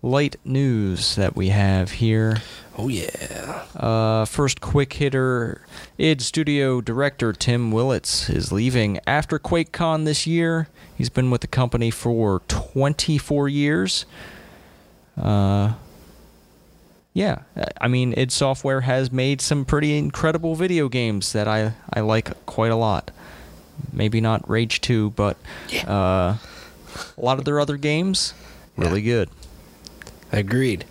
[0.04, 2.42] light news that we have here.
[2.78, 3.64] Oh yeah.
[3.76, 5.66] Uh, first quick hitter
[5.98, 10.68] id Studio director Tim Willits is leaving after QuakeCon this year.
[10.96, 14.06] He's been with the company for 24 years.
[15.20, 15.74] Uh,
[17.14, 17.44] yeah,
[17.80, 22.46] I mean, id Software has made some pretty incredible video games that I, I like
[22.46, 23.12] quite a lot.
[23.92, 25.38] Maybe not Rage 2, but
[25.88, 26.40] uh, a
[27.18, 28.34] lot of their other games,
[28.76, 29.30] really good.
[30.34, 30.86] Agreed.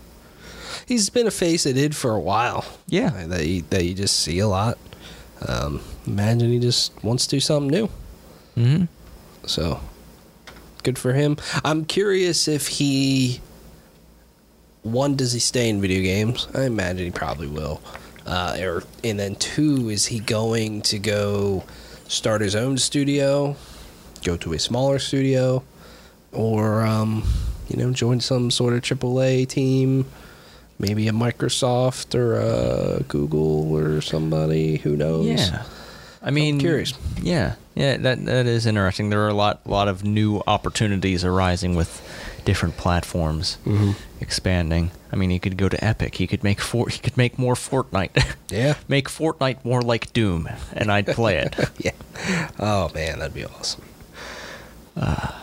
[0.87, 2.65] He's been a face it did for a while.
[2.87, 3.11] Yeah.
[3.27, 4.79] That you, that you just see a lot.
[5.47, 7.89] Um, imagine he just wants to do something new.
[8.55, 8.85] hmm
[9.47, 9.81] So
[10.83, 11.37] good for him.
[11.65, 13.41] I'm curious if he
[14.83, 16.49] one does he stay in video games?
[16.55, 17.81] I imagine he probably will.
[18.27, 21.65] Uh, or and then two is he going to go
[22.09, 23.57] start his own studio,
[24.25, 25.63] go to a smaller studio,
[26.33, 27.25] or um,
[27.73, 30.05] you know join some sort of AAA team,
[30.79, 35.27] maybe a Microsoft or a Google or somebody who knows.
[35.27, 35.65] Yeah.
[36.25, 36.95] I mean, curious.
[37.21, 39.11] Yeah, yeah, that that is interesting.
[39.11, 42.01] There are a lot, lot of new opportunities arising with
[42.45, 43.95] different platforms Mhm.
[44.21, 44.91] expanding.
[45.13, 46.15] I mean, he could go to Epic.
[46.17, 48.35] He could make for he could make more Fortnite.
[48.51, 48.75] Yeah.
[48.87, 51.57] make Fortnite more like Doom, and I'd play it.
[51.79, 51.93] yeah.
[52.59, 53.83] Oh man, that'd be awesome.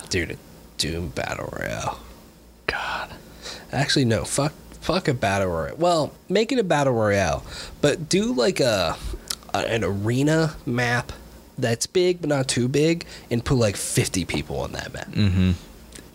[0.09, 0.35] Dude, a
[0.77, 1.99] Doom battle royale.
[2.71, 3.13] God.
[3.71, 4.23] Actually, no.
[4.23, 4.53] Fuck.
[4.81, 5.75] Fuck a battle royale.
[5.77, 7.43] Well, make it a battle royale,
[7.81, 8.95] but do like a,
[9.53, 11.11] a an arena map
[11.57, 15.51] that's big but not too big, and put like fifty people on that map, Mm-hmm.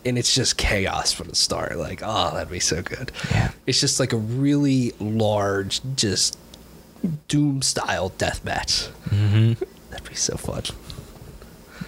[0.07, 1.77] and it's just chaos from the start.
[1.77, 3.13] Like, oh, that'd be so good.
[3.31, 3.51] Yeah.
[3.67, 6.39] It's just like a really large, just
[7.29, 8.89] Doom style death match.
[9.11, 9.63] Mm-hmm.
[9.91, 10.63] That'd be so fun.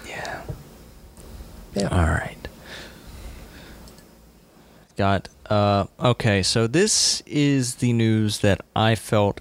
[0.06, 0.42] Yeah.
[1.74, 1.88] Yeah.
[1.88, 2.36] All right.
[4.96, 9.40] Got uh okay, so this is the news that I felt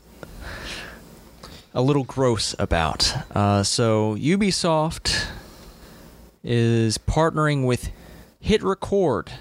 [1.73, 3.13] a little gross about.
[3.35, 5.27] Uh, so Ubisoft
[6.43, 7.91] is partnering with
[8.39, 9.33] Hit Record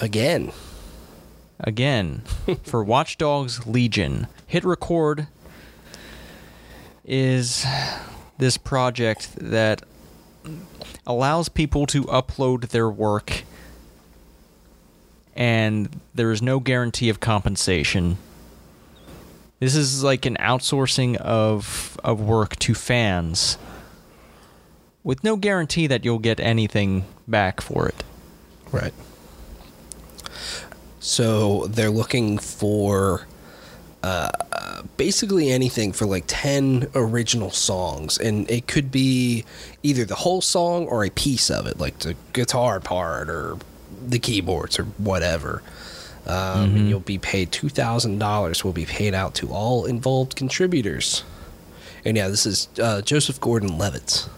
[0.00, 0.52] Again.
[1.60, 2.22] again
[2.62, 4.26] for Watch Dogs Legion.
[4.46, 5.26] Hit Record
[7.04, 7.66] is
[8.38, 9.82] this project that
[11.06, 13.42] allows people to upload their work
[15.38, 18.18] and there is no guarantee of compensation.
[19.60, 23.56] This is like an outsourcing of of work to fans
[25.04, 28.04] with no guarantee that you'll get anything back for it.
[28.72, 28.92] Right.
[30.98, 33.26] So they're looking for
[34.02, 34.30] uh,
[34.96, 38.18] basically anything for like 10 original songs.
[38.18, 39.44] And it could be
[39.82, 43.58] either the whole song or a piece of it, like the guitar part or
[44.08, 45.62] the keyboards or whatever.
[46.26, 51.24] Um, and you'll be paid $2,000 will be paid out to all involved contributors.
[52.04, 54.28] And yeah, this is uh, Joseph Gordon Levitt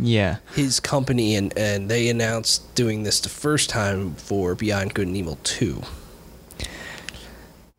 [0.00, 0.36] Yeah.
[0.54, 5.16] his company and and they announced doing this the first time for Beyond Good and
[5.16, 5.82] Evil 2.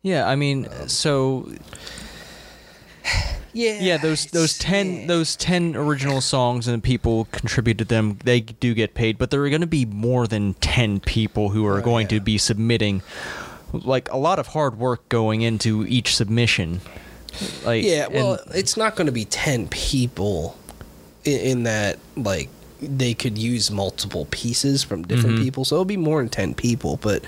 [0.02, 1.50] Yeah, I mean, so
[3.54, 3.78] Yeah.
[3.80, 8.18] yeah, those those ten those ten original songs and people contributed them.
[8.22, 11.66] They do get paid, but there are going to be more than ten people who
[11.66, 13.02] are Oh, going to be submitting.
[13.72, 16.82] Like a lot of hard work going into each submission.
[17.64, 20.56] Like Yeah, well, and- it's not going to be 10 people
[21.24, 25.44] in, in that like they could use multiple pieces from different Mm-hmm.
[25.44, 25.64] people.
[25.64, 27.24] So it'll be more than 10 people, but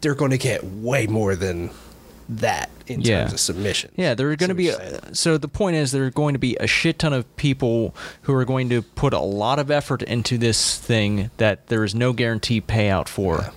[0.00, 1.70] they're going to get way more than
[2.38, 3.20] that in Yeah.
[3.22, 3.90] terms of submission.
[3.96, 4.68] Yeah, there are going to be.
[4.68, 7.94] A, so the point is, there are going to be a shit ton of people
[8.22, 11.94] who are going to put a lot of effort into this thing that there is
[11.94, 13.52] no guarantee payout for.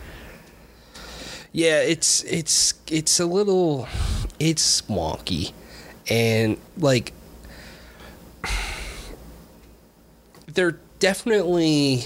[1.51, 3.87] Yeah, it's it's it's a little
[4.39, 5.53] it's wonky.
[6.09, 7.13] And like
[10.47, 12.05] they're definitely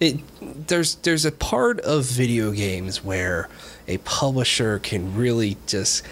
[0.00, 0.18] it
[0.66, 3.48] there's there's a part of video games where
[3.86, 6.02] a publisher can really just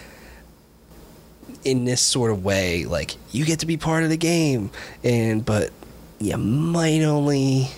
[1.65, 4.71] in this sort of way like you get to be part of the game
[5.03, 5.71] and but
[6.21, 7.69] you might only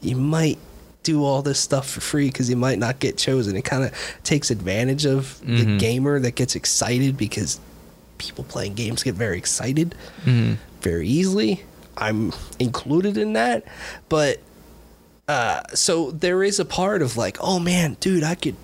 [0.00, 0.58] you might
[1.02, 3.56] do all this stuff for free because you might not get chosen.
[3.56, 5.78] It kind of takes advantage of the Mhm.
[5.78, 7.60] gamer that gets excited because
[8.16, 10.56] people playing games get very excited Mhm.
[10.80, 11.62] very easily.
[11.98, 13.64] I'm included in that,
[14.08, 14.40] but
[15.28, 18.56] uh, so there is a part of like, oh man, dude, I could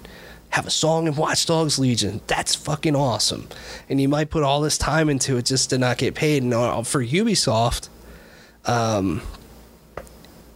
[0.50, 2.20] have a song in Watch Dogs Legion.
[2.26, 3.48] That's fucking awesome.
[3.88, 6.42] And you might put all this time into it just to not get paid.
[6.42, 7.88] And uh, for Ubisoft,
[8.66, 9.22] um,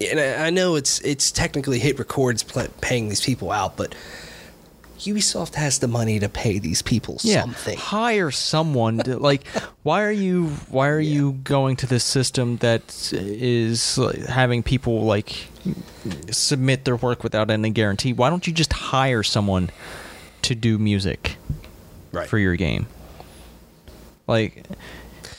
[0.01, 2.45] and I know it's it's technically Hit Records
[2.81, 3.95] paying these people out, but
[5.01, 7.77] Ubisoft has the money to pay these people yeah, something.
[7.77, 8.99] hire someone.
[8.99, 9.47] To, like,
[9.83, 15.49] why are you why are you going to this system that is having people like
[16.31, 18.13] submit their work without any guarantee?
[18.13, 19.71] Why don't you just hire someone
[20.43, 21.37] to do music
[22.13, 22.29] Right.
[22.29, 22.87] for your game?
[24.27, 24.65] Like.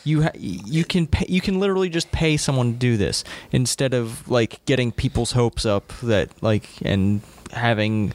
[0.07, 3.95] You ha- you can pay, you can literally just pay someone to do this instead
[3.95, 8.13] of like getting people's hopes up that like and having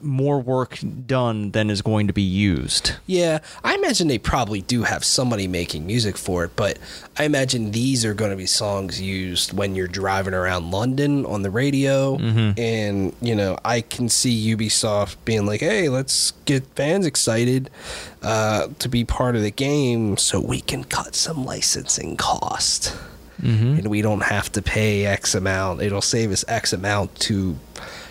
[0.00, 2.92] more work done than is going to be used.
[3.06, 6.78] Yeah, I imagine they probably do have somebody making music for it, but
[7.18, 11.42] I imagine these are going to be songs used when you're driving around London on
[11.42, 12.16] the radio.
[12.56, 17.70] And, you know, I can see Ubisoft being like, hey, let's get fans excited
[18.22, 22.96] uh, to be part of the game so we can cut some licensing cost.
[23.78, 25.82] And we don't have to pay X amount.
[25.82, 27.58] It'll save us X amount to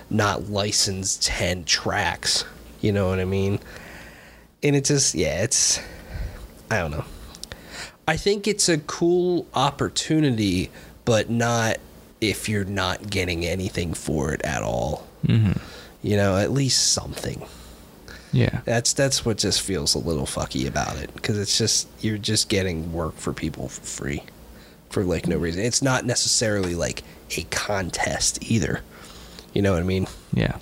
[0.10, 2.46] not license 10 tracks.
[2.82, 3.60] You know what I mean?
[4.64, 5.80] and it just yeah it's
[6.72, 7.04] i don't know
[8.08, 10.72] i think it's a cool opportunity
[11.04, 11.78] but not
[12.22, 15.60] if you're not getting anything for it at all Mm-hmm.
[16.02, 17.46] you know at least something
[18.32, 18.62] Yeah.
[18.66, 22.50] that's that's what just feels a little fucky about it because it's just you're just
[22.50, 24.24] getting work for people for free
[24.90, 27.04] for like no reason it's not necessarily like
[27.38, 28.82] a contest either
[29.56, 30.58] you know what i mean Yeah.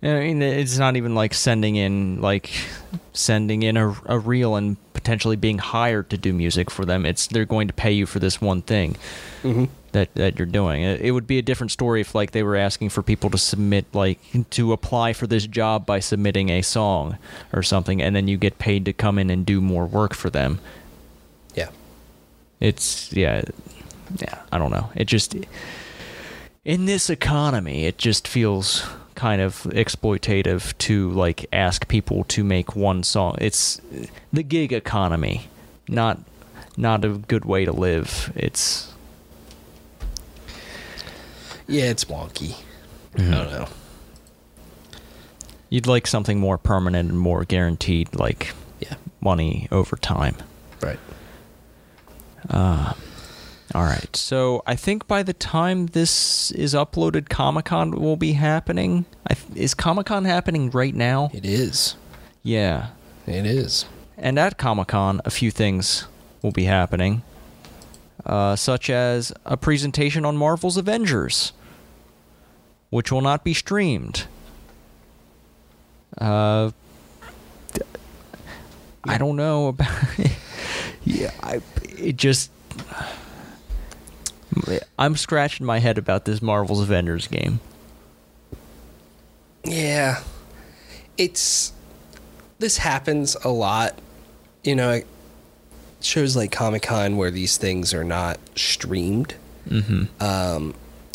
[0.00, 2.50] I mean, it's not even like sending in like
[3.12, 7.04] sending in a, a reel and potentially being hired to do music for them.
[7.04, 8.96] It's they're going to pay you for this one thing
[9.42, 9.64] mm-hmm.
[9.90, 10.82] that that you're doing.
[10.82, 13.38] It, it would be a different story if like they were asking for people to
[13.38, 17.18] submit like to apply for this job by submitting a song
[17.52, 20.30] or something, and then you get paid to come in and do more work for
[20.30, 20.60] them.
[21.56, 21.70] yeah
[22.60, 23.42] It's yeah,
[24.20, 24.42] yeah.
[24.52, 24.90] I don't know.
[24.94, 25.34] It just
[26.64, 32.76] in this economy, it just feels kind of exploitative to like ask people to make
[32.76, 33.36] one song.
[33.40, 33.80] It's
[34.32, 35.48] the gig economy,
[35.88, 36.18] not
[36.76, 38.32] not a good way to live.
[38.36, 38.92] It's
[41.66, 42.54] Yeah, it's wonky.
[43.14, 43.32] Mm-hmm.
[43.34, 43.68] I don't know.
[45.70, 48.94] you'd like something more permanent and more guaranteed, like Yeah.
[49.20, 50.36] money over time.
[50.80, 50.98] Right.
[53.74, 54.14] All right.
[54.16, 59.04] So I think by the time this is uploaded, Comic Con will be happening.
[59.26, 61.30] I th- is Comic Con happening right now?
[61.34, 61.96] It is.
[62.42, 62.88] Yeah.
[63.26, 63.84] It is.
[64.16, 66.06] And at Comic Con, a few things
[66.42, 67.22] will be happening,
[68.24, 71.52] uh, such as a presentation on Marvel's Avengers,
[72.90, 74.26] which will not be streamed.
[76.16, 76.70] Uh,
[79.04, 79.92] I don't know about.
[81.04, 81.60] yeah, I.
[81.96, 82.50] It just.
[84.98, 87.60] I'm scratching my head about this Marvel's Avengers game.
[89.64, 90.22] Yeah.
[91.16, 91.72] It's
[92.58, 93.98] this happens a lot.
[94.64, 95.00] You know,
[96.00, 99.34] shows like Comic Con where these things are not streamed.
[99.68, 100.22] Mm-hmm.
[100.22, 100.74] Um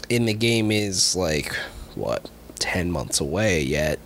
[0.10, 1.56] and the game is like
[1.96, 2.30] what,
[2.60, 4.00] ten months away yet.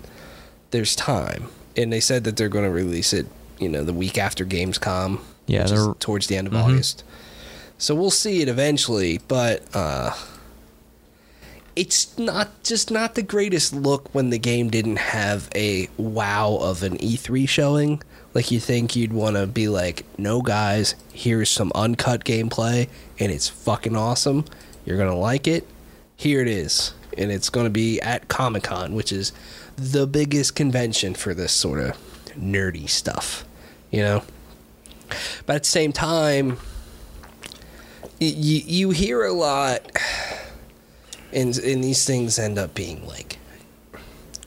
[0.71, 1.47] There's time.
[1.75, 3.27] And they said that they're gonna release it,
[3.59, 5.19] you know, the week after Gamescom.
[5.47, 5.65] Yeah,
[5.99, 6.63] towards the end of Mhm.
[6.63, 7.03] August.
[7.77, 10.13] So we'll see it eventually, but uh
[11.75, 16.81] it's not just not the greatest look when the game didn't have a wow of
[16.81, 18.01] an E3 showing.
[18.33, 23.31] Like you think you'd want to be like, "No guys, here's some uncut gameplay and
[23.31, 24.45] it's fucking awesome.
[24.85, 25.67] You're going to like it.
[26.15, 29.31] Here it is." And it's going to be at Comic-Con, which is
[29.75, 31.95] the biggest convention for this sort of
[32.35, 33.45] nerdy stuff,
[33.91, 34.23] you know?
[35.45, 36.57] But at the same time,
[38.19, 39.81] you you hear a lot
[41.31, 43.37] and and these things end up being like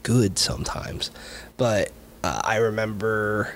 [0.03, 1.11] good sometimes.
[1.57, 1.93] But
[2.23, 3.55] uh, i remember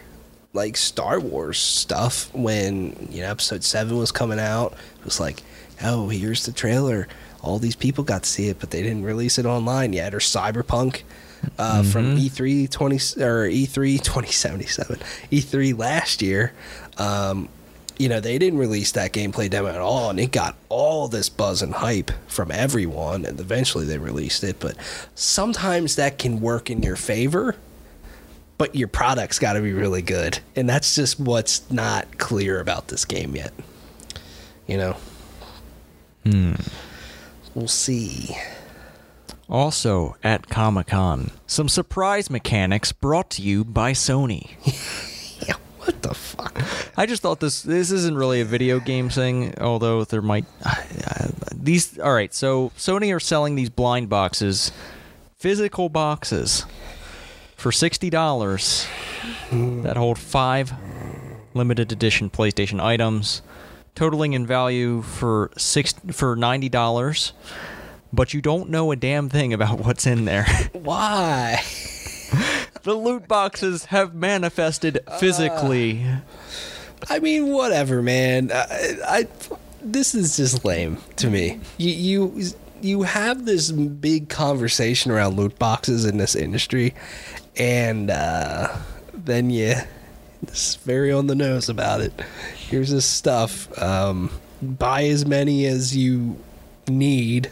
[0.53, 4.73] like star wars stuff when you know episode 7 was coming out.
[4.99, 5.43] It was like
[5.83, 7.09] oh here's the trailer.
[7.43, 10.19] All these people got to see it but they didn't release it online yet or
[10.19, 11.03] cyberpunk
[11.59, 14.97] uh, from E3 20 or E E3 2077
[15.31, 16.53] E3 last year.
[16.97, 17.49] Um,
[17.99, 21.28] you know, they didn't release that gameplay demo at all, and it got all this
[21.28, 24.59] buzz and hype from everyone, and eventually they released it.
[24.61, 24.76] But
[25.14, 27.57] sometimes that can work in your favor,
[28.59, 32.88] but your product's got to be really good, and that's just what's not clear about
[32.88, 33.53] this game yet.
[34.66, 34.97] You know,
[36.24, 36.55] Hmm.
[37.55, 38.36] we'll see.
[39.49, 44.51] Also at Comic Con, some surprise mechanics brought to you by Sony.
[45.85, 46.62] What the fuck?
[46.97, 51.28] I just thought this this isn't really a video game thing, although there might uh,
[51.53, 51.99] these.
[51.99, 54.72] All right, so Sony are selling these blind boxes,
[55.37, 56.64] physical boxes,
[57.57, 58.87] for sixty dollars
[59.51, 60.72] that hold five
[61.53, 63.43] limited edition PlayStation items,
[63.95, 67.35] totaling in value for six for ninety dollars.
[68.11, 70.47] But you don't know a damn thing about what's in there.
[70.72, 71.62] Why?
[72.85, 76.07] the loot boxes have manifested physically.
[77.09, 78.51] I mean, whatever, man.
[78.53, 79.28] I, I
[79.82, 81.61] this is just lame to me.
[81.76, 81.91] You
[82.32, 82.45] you
[82.80, 86.95] you have this big conversation around loot boxes in this industry,
[87.57, 88.74] and uh,
[89.12, 89.74] then you
[90.43, 92.12] it's very on the nose about it.
[92.55, 93.76] Here's this stuff.
[93.80, 94.30] Um,
[94.61, 96.39] buy as many as you
[96.87, 97.51] need,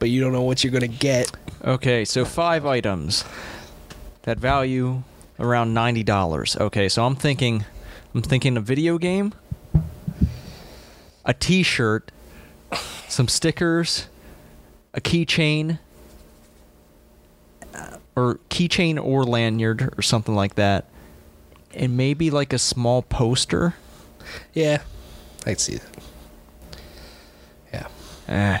[0.00, 1.30] but you don't know what you're gonna get.
[1.64, 3.24] Okay, so five items
[4.22, 5.02] that value
[5.38, 6.56] around ninety dollars.
[6.56, 7.64] Okay, so I'm thinking,
[8.14, 9.34] I'm thinking a video game,
[11.24, 12.12] a T-shirt,
[13.08, 14.08] some stickers,
[14.94, 15.78] a keychain,
[17.74, 20.86] uh, or keychain or lanyard or something like that,
[21.74, 23.74] and maybe like a small poster.
[24.54, 24.82] Yeah,
[25.44, 25.88] I'd see that.
[27.72, 27.88] Yeah.
[28.28, 28.58] Eh,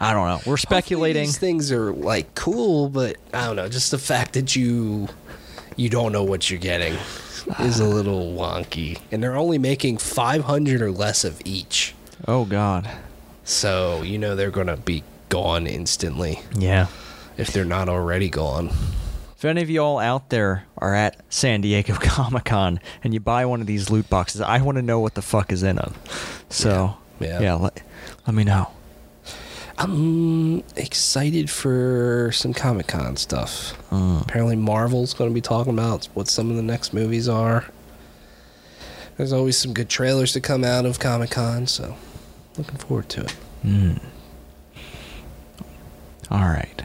[0.00, 0.34] I don't know.
[0.34, 1.22] We're Hopefully speculating.
[1.22, 3.68] These things are like cool, but I don't know.
[3.68, 5.08] Just the fact that you
[5.76, 6.94] you don't know what you're getting
[7.60, 11.94] is a little wonky, and they're only making 500 or less of each,
[12.26, 12.88] Oh God.
[13.44, 16.86] so you know they're gonna be gone instantly Yeah.
[17.36, 18.70] if they're not already gone.
[19.36, 23.44] If any of y'all out there are at San Diego Comic Con and you buy
[23.44, 25.92] one of these loot boxes, I want to know what the fuck is in them.
[26.48, 27.40] So, Yeah.
[27.40, 27.82] yeah, let,
[28.26, 28.68] let me know.
[29.76, 33.76] I'm excited for some Comic Con stuff.
[33.90, 37.66] Apparently, Marvel's going to be talking about what some of the next movies are.
[39.16, 41.96] There's always some good trailers to come out of Comic Con, so
[42.56, 43.34] looking forward to it.
[43.64, 44.00] Mm.
[46.30, 46.82] All right.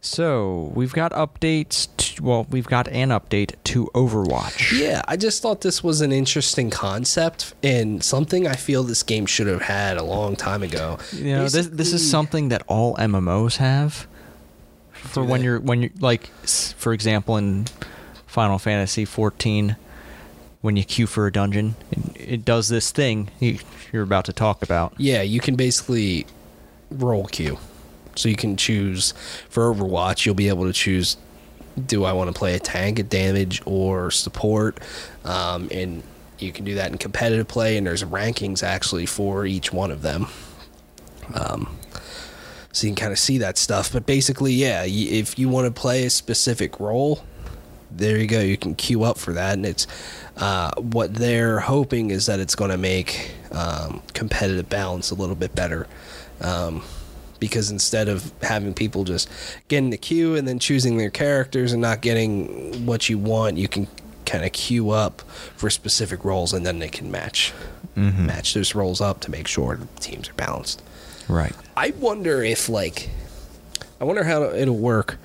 [0.00, 1.88] So we've got updates.
[1.96, 4.78] To, well, we've got an update to Overwatch.
[4.78, 9.26] Yeah, I just thought this was an interesting concept and something I feel this game
[9.26, 10.98] should have had a long time ago.
[11.12, 14.06] You know, this this is something that all MMOs have.
[14.92, 17.66] For when you're when you're like, for example, in
[18.26, 19.76] Final Fantasy 14,
[20.62, 23.58] when you queue for a dungeon, it, it does this thing you,
[23.92, 24.94] you're about to talk about.
[24.98, 26.26] Yeah, you can basically
[26.90, 27.58] roll queue.
[28.16, 29.12] So you can choose
[29.48, 31.16] for Overwatch, you'll be able to choose
[31.86, 34.78] do I want to play a tank, a damage, or support?
[35.24, 36.02] Um, and
[36.38, 40.02] you can do that in competitive play, and there's rankings actually for each one of
[40.02, 40.26] them.
[41.34, 41.76] Um,
[42.72, 43.92] so you can kind of see that stuff.
[43.92, 47.24] But basically, yeah, if you want to play a specific role,
[47.90, 48.40] there you go.
[48.40, 49.86] You can queue up for that, and it's
[50.36, 55.34] uh, what they're hoping is that it's going to make um, competitive balance a little
[55.34, 55.86] bit better.
[56.40, 56.82] Um,
[57.40, 59.28] because instead of having people just
[59.68, 63.56] get in the queue and then choosing their characters and not getting what you want,
[63.56, 63.88] you can
[64.26, 65.22] kind of queue up
[65.56, 67.52] for specific roles, and then they can match
[67.96, 70.80] match those roles up to make sure the teams are balanced.
[71.28, 71.52] Right.
[71.76, 73.10] I wonder if like
[74.00, 75.18] I wonder how it'll work.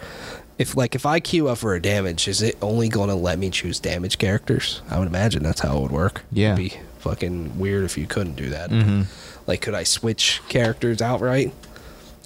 [0.58, 3.38] If like if I queue up for a damage, is it only going to let
[3.40, 4.82] me choose damage characters?
[4.90, 6.24] I would imagine that's how it would work.
[6.32, 6.54] Yeah.
[6.54, 8.70] It'd be fucking weird if you couldn't do that.
[8.72, 9.06] Mhm.
[9.48, 11.54] Like could I switch characters outright?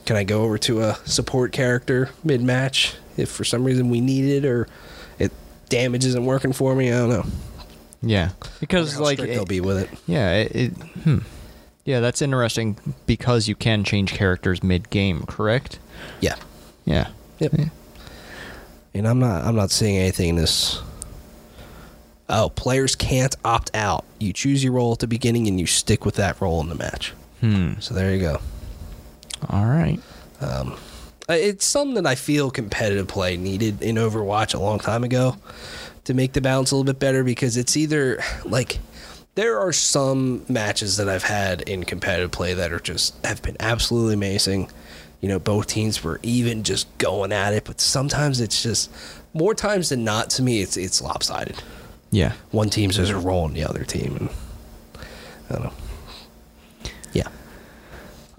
[0.10, 4.02] Can I go over to a support character mid match if for some reason we
[4.02, 4.68] need it or
[5.20, 5.32] it
[5.70, 6.92] damage isn't working for me?
[6.92, 7.26] I don't know.
[8.02, 8.30] Yeah.
[8.60, 9.90] Because How like it- they'll be with it.
[10.08, 10.70] Yeah, it, it
[11.04, 11.18] hmm.
[11.86, 15.78] Yeah, that's interesting because you can change characters mid-game, correct?
[16.22, 16.38] Yeah.
[16.86, 17.10] Yeah.
[17.38, 17.54] Yep.
[17.60, 17.66] Yeah.
[18.96, 20.82] And I'm not I'm not seeing anything in this.
[22.28, 24.06] Oh, players can't opt out.
[24.18, 26.74] You choose your role at the beginning and you stick with that role in the
[26.74, 27.14] match.
[27.42, 27.74] Hmm.
[27.80, 28.40] So there you go.
[29.48, 30.00] All right.
[30.42, 30.76] Uh,
[31.30, 35.38] It's something that I feel competitive play needed in Overwatch a long time ago
[36.06, 38.80] to make the balance a little bit better because it's either like
[39.36, 43.58] there are some matches that I've had in competitive play that are just have been
[43.60, 44.72] absolutely amazing.
[45.22, 48.90] You know, both teams were even just going at it, but sometimes it's just
[49.34, 51.62] more times than not to me it's it's lopsided.
[52.12, 52.34] Yeah.
[52.52, 54.30] One team's just rolling the other team and
[55.50, 55.74] I don't know.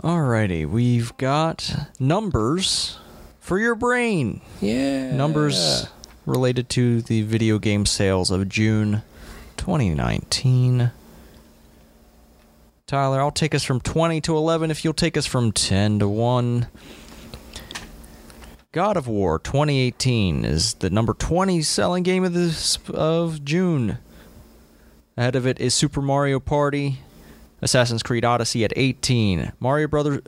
[0.02, 2.98] Alrighty, we've got numbers
[3.38, 4.40] for your brain.
[4.62, 5.14] Yeah.
[5.14, 5.88] Numbers
[6.24, 9.02] related to the video game sales of June
[9.58, 10.90] 2019.
[12.86, 16.08] Tyler, I'll take us from 20 to 11 if you'll take us from 10 to
[16.08, 16.66] 1.
[18.72, 23.98] God of War 2018 is the number 20 selling game of this of June.
[25.18, 27.00] Ahead of it is Super Mario Party,
[27.62, 30.20] Assassin's Creed Odyssey at 18, Mario Brothers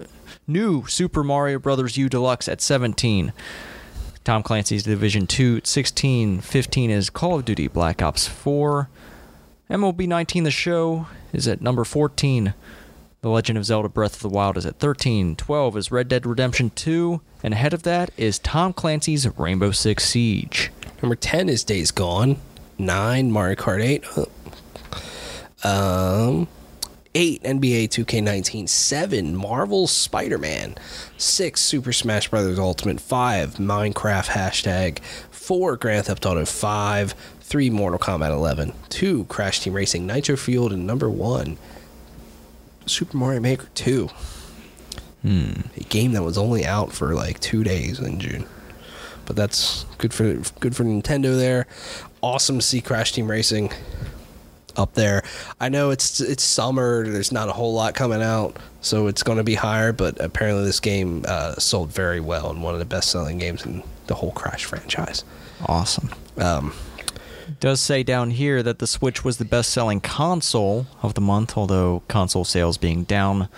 [0.47, 3.33] New Super Mario Brothers U Deluxe at 17.
[4.24, 8.89] Tom Clancy's Division 2 at 16, 15 is Call of Duty Black Ops 4.
[9.70, 12.55] MLB 19 The Show is at number 14.
[13.22, 15.37] The Legend of Zelda Breath of the Wild is at 13.
[15.37, 17.20] 12 is Red Dead Redemption 2.
[17.43, 20.70] And ahead of that is Tom Clancy's Rainbow Six Siege.
[21.01, 22.37] Number 10 is Days Gone.
[22.78, 24.05] 9, Mario Kart 8.
[25.64, 26.49] Um,
[27.15, 28.69] 8, NBA 2K19.
[28.69, 30.75] 7, Marvel Spider Man.
[31.17, 32.59] 6, Super Smash Bros.
[32.59, 33.01] Ultimate.
[33.01, 34.99] 5, Minecraft hashtag.
[35.31, 37.15] 4, Grand Theft Auto 5.
[37.41, 38.73] 3, Mortal Kombat 11.
[38.89, 40.73] 2, Crash Team Racing Nitro Fueled.
[40.73, 41.59] And number 1,
[42.87, 44.09] Super Mario Maker 2.
[45.23, 45.53] Hmm.
[45.77, 48.47] A game that was only out for like two days in June
[49.25, 50.25] but that's good for
[50.61, 51.67] good for Nintendo there.
[52.21, 53.73] Awesome to see Crash Team Racing
[54.77, 55.23] up there.
[55.61, 57.09] I know it's it's summer.
[57.09, 59.93] There's not a whole lot coming out, so it's going to be higher.
[59.93, 63.64] But apparently, this game uh, sold very well and one of the best selling games
[63.64, 65.25] in the whole Crash franchise.
[65.66, 66.11] Awesome.
[66.39, 66.75] Um,
[67.61, 71.57] does say down here that the Switch was the best selling console of the month,
[71.57, 73.49] although console sales being down.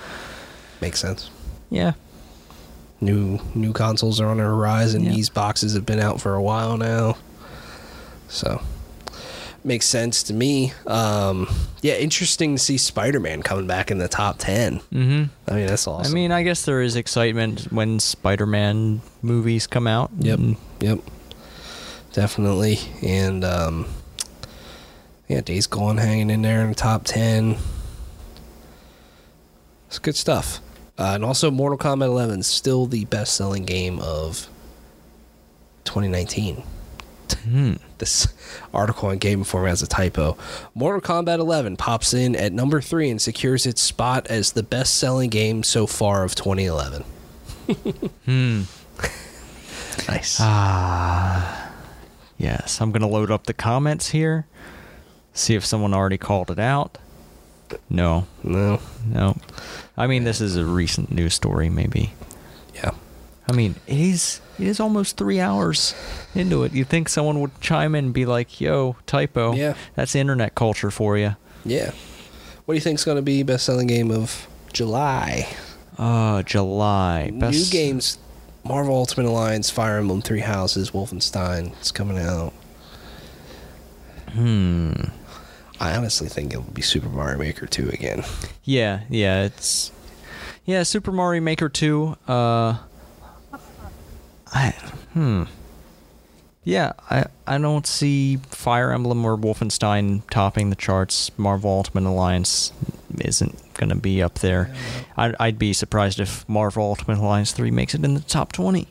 [0.81, 1.31] makes sense.
[1.71, 1.93] Yeah.
[3.01, 5.05] New new consoles are on the horizon.
[5.05, 5.13] Yeah.
[5.13, 7.17] These boxes have been out for a while now,
[8.29, 8.63] so
[9.65, 10.73] makes sense to me.
[10.87, 11.49] Um,
[11.83, 14.81] yeah, interesting to see Spider Man coming back in the top ten.
[14.93, 15.25] Mm-hmm.
[15.49, 16.11] I mean, that's awesome.
[16.11, 20.11] I mean, I guess there is excitement when Spider-Man movies come out.
[20.19, 20.39] Yep.
[20.39, 20.99] And Yep.
[22.13, 22.79] Definitely.
[23.03, 23.87] And um
[25.29, 27.57] yeah, Days Gone hanging in there in the top 10.
[29.89, 30.61] It's good stuff.
[30.99, 34.49] Uh, and also Mortal Kombat 11 is still the best-selling game of
[35.85, 36.63] 2019.
[37.45, 37.73] Hmm.
[38.05, 38.29] This
[38.75, 40.37] article on Game Informer has a typo.
[40.75, 45.31] Mortal Kombat 11 pops in at number 3 and secures its spot as the best-selling
[45.31, 47.05] game so far of 2011.
[48.27, 48.63] Hmm.
[50.07, 50.37] Nice.
[50.39, 51.73] Ah,
[52.37, 52.79] yes.
[52.83, 54.47] I'm gonna load up the comments here.
[55.33, 56.99] See if someone already called it out.
[57.89, 58.81] No, no.
[59.07, 59.37] no.
[59.97, 62.13] I mean, this is a recent news story, maybe.
[63.49, 65.95] I mean, it is it is almost three hours
[66.35, 66.73] into it.
[66.73, 69.75] You think someone would chime in and be like, "Yo, typo." Yeah.
[69.95, 71.37] That's internet culture for you.
[71.65, 71.93] Yeah.
[72.65, 75.49] What do you think's going to be best selling game of July?
[75.99, 77.31] Uh, July.
[77.33, 78.19] New games
[78.65, 81.73] Marvel Ultimate Alliance, Fire Emblem Three Houses, Wolfenstein.
[81.79, 82.55] It's coming out.
[84.33, 84.93] Hmm.
[85.79, 88.25] I honestly think it'll be Super Mario Maker 2 again.
[88.63, 89.93] Yeah, yeah, it's
[90.65, 92.17] yeah, Super Mario Maker 2.
[92.27, 92.79] Uh
[94.55, 94.71] I
[95.13, 95.45] hmm.
[96.63, 101.31] Yeah, I I don't see Fire Emblem or Wolfenstein topping the charts.
[101.37, 102.73] Marvel Ultimate Alliance
[103.21, 104.75] isn't going to be up there.
[105.17, 108.89] I'd, I'd be surprised if Marvel Ultimate Alliance 3 makes it in the top 20.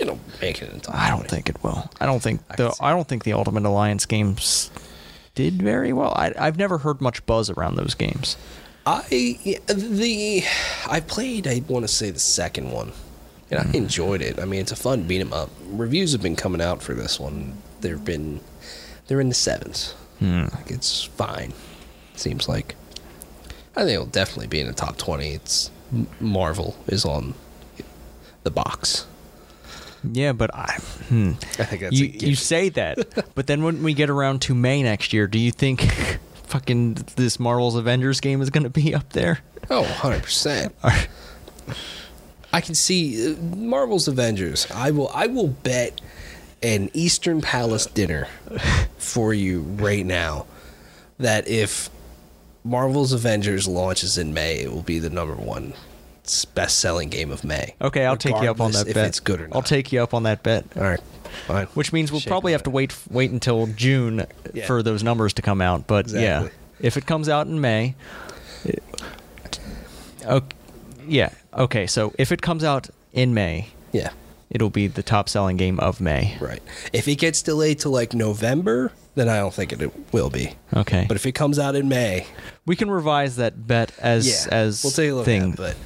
[0.00, 1.90] It'll make it into I don't think it will.
[2.00, 4.70] I don't think I the I don't think the Ultimate Alliance games
[5.34, 6.12] did very well.
[6.16, 8.36] I I've never heard much buzz around those games.
[8.86, 9.02] I
[9.66, 10.44] the
[10.88, 11.46] I played.
[11.46, 12.92] I want to say the second one,
[13.50, 14.38] and I enjoyed it.
[14.38, 15.50] I mean, it's a fun beat 'em up.
[15.70, 17.58] Reviews have been coming out for this one.
[17.80, 18.40] They've been
[19.06, 19.94] they're in the sevens.
[20.18, 20.44] Hmm.
[20.54, 21.52] Like it's fine.
[22.14, 22.76] Seems like.
[23.76, 25.30] I think it'll definitely be in the top twenty.
[25.30, 25.70] It's
[26.20, 27.34] Marvel is on
[28.42, 29.06] the box.
[30.12, 30.74] Yeah, but I
[31.08, 31.32] hmm.
[31.58, 32.98] I think that's you a you say that,
[33.34, 35.82] but then when we get around to May next year, do you think
[36.44, 39.40] fucking this Marvel's Avengers game is going to be up there?
[39.70, 40.74] Oh, 100 percent.
[42.52, 44.66] I can see uh, Marvel's Avengers.
[44.70, 45.10] I will.
[45.14, 46.00] I will bet
[46.62, 48.26] an Eastern Palace dinner
[48.98, 50.46] for you right now
[51.18, 51.90] that if
[52.64, 55.74] Marvel's Avengers launches in May, it will be the number one
[56.54, 57.74] best selling game of May.
[57.80, 59.06] Okay, I'll take you up on that if bet.
[59.08, 59.56] it's good or not.
[59.56, 60.64] I'll take you up on that bet.
[60.76, 61.00] All right,
[61.46, 61.66] fine.
[61.68, 64.66] Which means we'll Shake probably have to wait wait until June Yeah.
[64.66, 65.86] for those numbers to come out.
[65.86, 66.48] But yeah,
[66.80, 67.94] if it comes out in May,
[68.64, 68.82] it-
[70.26, 70.56] okay,
[71.08, 71.86] yeah, okay.
[71.86, 74.10] So if it comes out in May, Yeah,
[74.50, 76.36] it'll be the top selling game of May.
[76.40, 76.62] right.
[76.92, 80.54] If it gets delayed to like November, then I don't think it will be.
[80.74, 82.26] Okay, But if it comes out in May,
[82.66, 85.42] we can revise that bet as yeah, as we'll take a look thing.
[85.42, 85.56] at it.
[85.56, 85.76] But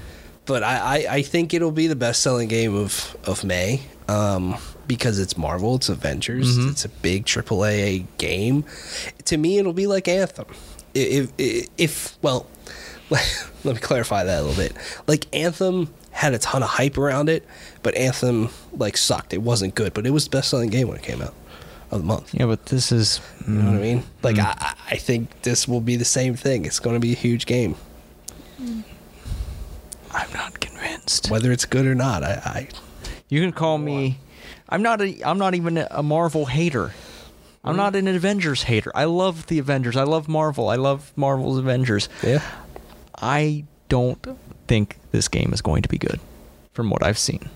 [0.45, 3.83] but I, I, I think it'll be the best selling game of of May.
[4.09, 4.57] Um,
[4.89, 6.71] because it's Marvel, it's Avengers, Mm-hmm.
[6.71, 8.65] it's a big AAA game.
[9.27, 10.47] To me, it'll be like Anthem.
[10.93, 12.47] If if, if well,
[13.65, 14.75] let me clarify that a little bit.
[15.07, 17.45] Like Anthem had a ton of hype around it,
[17.83, 19.33] but Anthem like sucked.
[19.35, 21.35] It wasn't good, but it was the best selling game when it came out
[21.91, 22.35] of the month.
[22.35, 23.83] Yeah, but this is You know what I Mm.
[23.83, 24.03] mean?
[24.23, 26.65] Like I, I- I think this will be the same thing.
[26.67, 27.77] It's going to be a huge game,
[30.15, 31.31] I'm not convinced.
[31.31, 32.23] whether it's good or not.
[32.23, 32.69] I, I
[33.29, 34.19] You can call me.
[34.69, 35.23] I'm not a.
[35.25, 36.93] I'm not even a Marvel hater.
[37.65, 38.91] I'm not an Avengers hater.
[38.95, 39.97] I love the Avengers.
[39.97, 40.69] I love Marvel.
[40.69, 42.09] I love Marvel's Avengers.
[42.23, 42.43] yeah.
[43.23, 44.19] I don't
[44.67, 46.21] think this game is going to be good,
[46.73, 47.49] from what I've seen.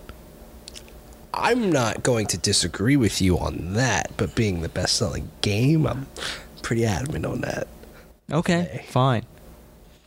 [1.33, 5.85] I'm not going to disagree with you on that, but being the best selling game,
[5.85, 6.07] I'm
[6.63, 7.67] pretty adamant on that.
[8.31, 8.85] Okay, Okay.
[8.89, 9.25] fine,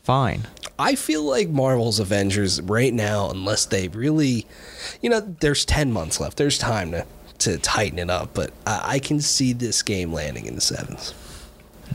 [0.02, 0.46] fine.
[0.78, 4.46] I feel like Marvel's Avengers right now, unless they really,
[5.02, 6.36] you know, there's 10 months left.
[6.38, 7.06] There's time to,
[7.40, 11.12] to tighten it up, but I, I can see this game landing in the sevens.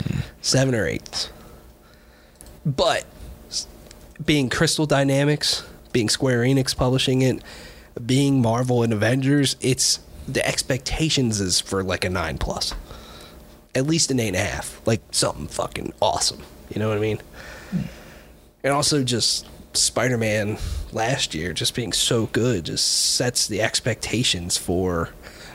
[0.00, 0.20] Hmm.
[0.40, 1.30] Seven or eight.
[2.64, 3.04] But
[4.24, 7.42] being Crystal Dynamics, being Square Enix publishing it,
[8.04, 12.74] being Marvel and Avengers, it's the expectations is for like a nine plus.
[13.74, 14.80] At least an eight and a half.
[14.86, 16.42] Like something fucking awesome.
[16.70, 17.20] You know what I mean?
[18.64, 19.46] And also just
[19.76, 20.58] Spider Man
[20.92, 25.10] last year just being so good just sets the expectations for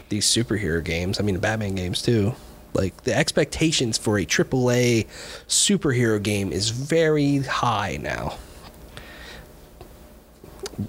[0.10, 1.20] these superhero games.
[1.20, 2.36] I mean the Batman games too.
[2.74, 5.08] Like the expectations for a AAA
[5.48, 8.38] superhero game is very high now.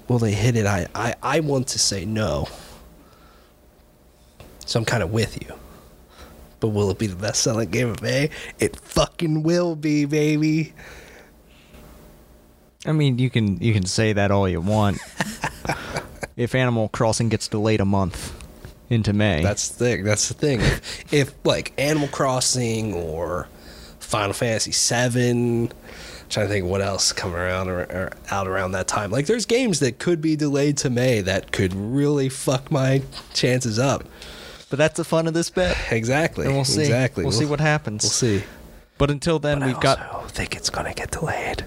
[0.07, 0.65] Will they hit it?
[0.65, 2.47] I, I, I want to say no.
[4.65, 5.53] So I'm kind of with you.
[6.59, 8.29] But will it be the best selling game of May?
[8.59, 10.73] It fucking will be, baby.
[12.85, 14.97] I mean, you can you can say that all you want.
[16.37, 18.33] if Animal Crossing gets delayed a month
[18.89, 20.03] into May, That's the thing.
[20.03, 20.61] That's the thing.
[20.61, 23.47] If, if like Animal Crossing or
[23.99, 25.69] Final Fantasy VII,
[26.33, 29.11] trying to think what else coming around or, or out around that time.
[29.11, 33.01] Like there's games that could be delayed to May that could really fuck my
[33.33, 34.03] chances up.
[34.69, 35.77] but that's the fun of this bet.
[35.91, 36.45] Exactly.
[36.45, 36.81] And we'll see.
[36.81, 37.23] Exactly.
[37.23, 38.03] We'll, see what happens.
[38.03, 38.43] We'll see.
[38.97, 40.11] But until then, But we've I got.
[40.13, 41.65] also think it's gonna get delayed.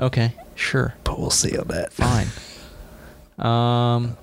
[0.00, 1.92] Okay, sure, But we'll see on that.
[1.92, 2.26] fine.
[3.38, 4.16] Um,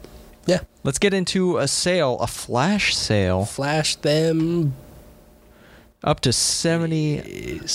[0.45, 0.61] Yeah.
[0.83, 4.73] Let's get into a sale, a flash sale, Flash them.
[6.03, 7.61] up to 70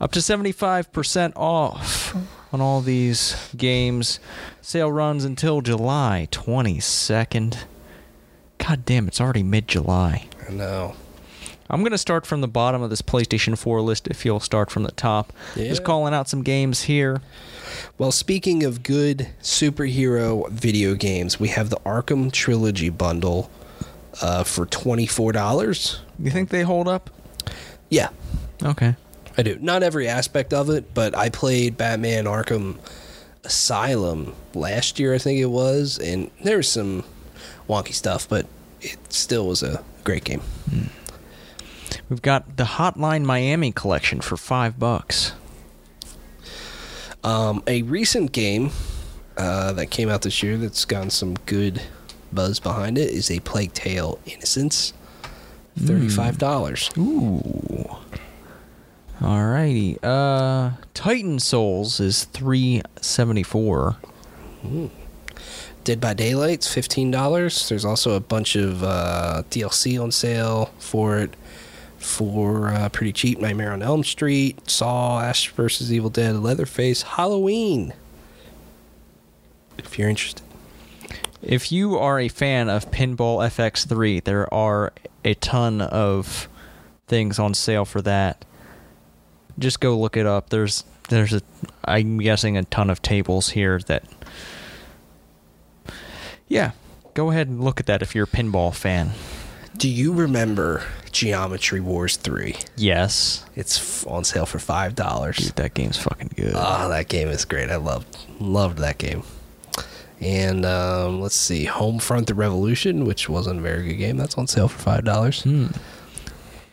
[0.00, 2.14] Up to 75% off
[2.52, 4.20] on all these games.
[4.60, 7.64] Sale runs until July 22nd.
[8.58, 10.28] God damn, it's already mid-July.
[10.48, 10.94] I know.
[11.70, 14.70] I'm going to start from the bottom of this PlayStation 4 list if you'll start
[14.70, 15.32] from the top.
[15.68, 17.22] Just calling out some games here.
[17.96, 23.50] Well, speaking of good superhero video games, we have the Arkham Trilogy bundle
[24.20, 25.98] uh, for $24.
[26.18, 27.08] You think they hold up?
[27.88, 28.08] Yeah,
[28.62, 28.94] Okay.
[29.36, 29.58] I do.
[29.60, 32.78] Not every aspect of it, but I played Batman Arkham
[33.44, 37.04] Asylum last year, I think it was, and there was some
[37.68, 38.46] wonky stuff, but
[38.80, 40.42] it still was a great game.
[42.08, 45.32] We've got the Hotline Miami collection for 5 bucks.
[47.22, 48.70] Um, a recent game
[49.36, 51.82] uh, that came out this year that's gotten some good
[52.32, 54.92] buzz behind it is a Plague Tale Innocence.
[55.76, 56.88] Thirty-five dollars.
[56.96, 57.96] Ooh.
[59.20, 59.98] Alrighty.
[60.02, 63.96] Uh Titan Souls is 374.
[65.84, 67.68] Dead by Daylight's fifteen dollars.
[67.68, 71.34] There's also a bunch of uh, DLC on sale for it
[71.98, 73.38] for uh, pretty cheap.
[73.38, 77.92] Nightmare on Elm Street, Saw, Ash vs Evil Dead, Leatherface, Halloween.
[79.76, 80.42] If you're interested.
[81.42, 86.48] If you are a fan of Pinball FX3, there are a ton of
[87.06, 88.46] things on sale for that.
[89.58, 90.50] Just go look it up.
[90.50, 91.42] There's there's a
[91.84, 94.04] I'm guessing a ton of tables here that
[96.48, 96.72] Yeah,
[97.14, 99.10] go ahead and look at that if you're a pinball fan.
[99.76, 102.56] Do you remember Geometry Wars Three?
[102.76, 103.44] Yes.
[103.56, 105.36] It's f- on sale for five dollars.
[105.38, 106.54] Dude, that game's fucking good.
[106.54, 107.70] Ah, that game is great.
[107.70, 109.24] I loved loved that game.
[110.20, 114.46] And um, let's see, Homefront: The Revolution, which wasn't a very good game, that's on
[114.46, 115.42] sale for five dollars.
[115.42, 115.66] Hmm.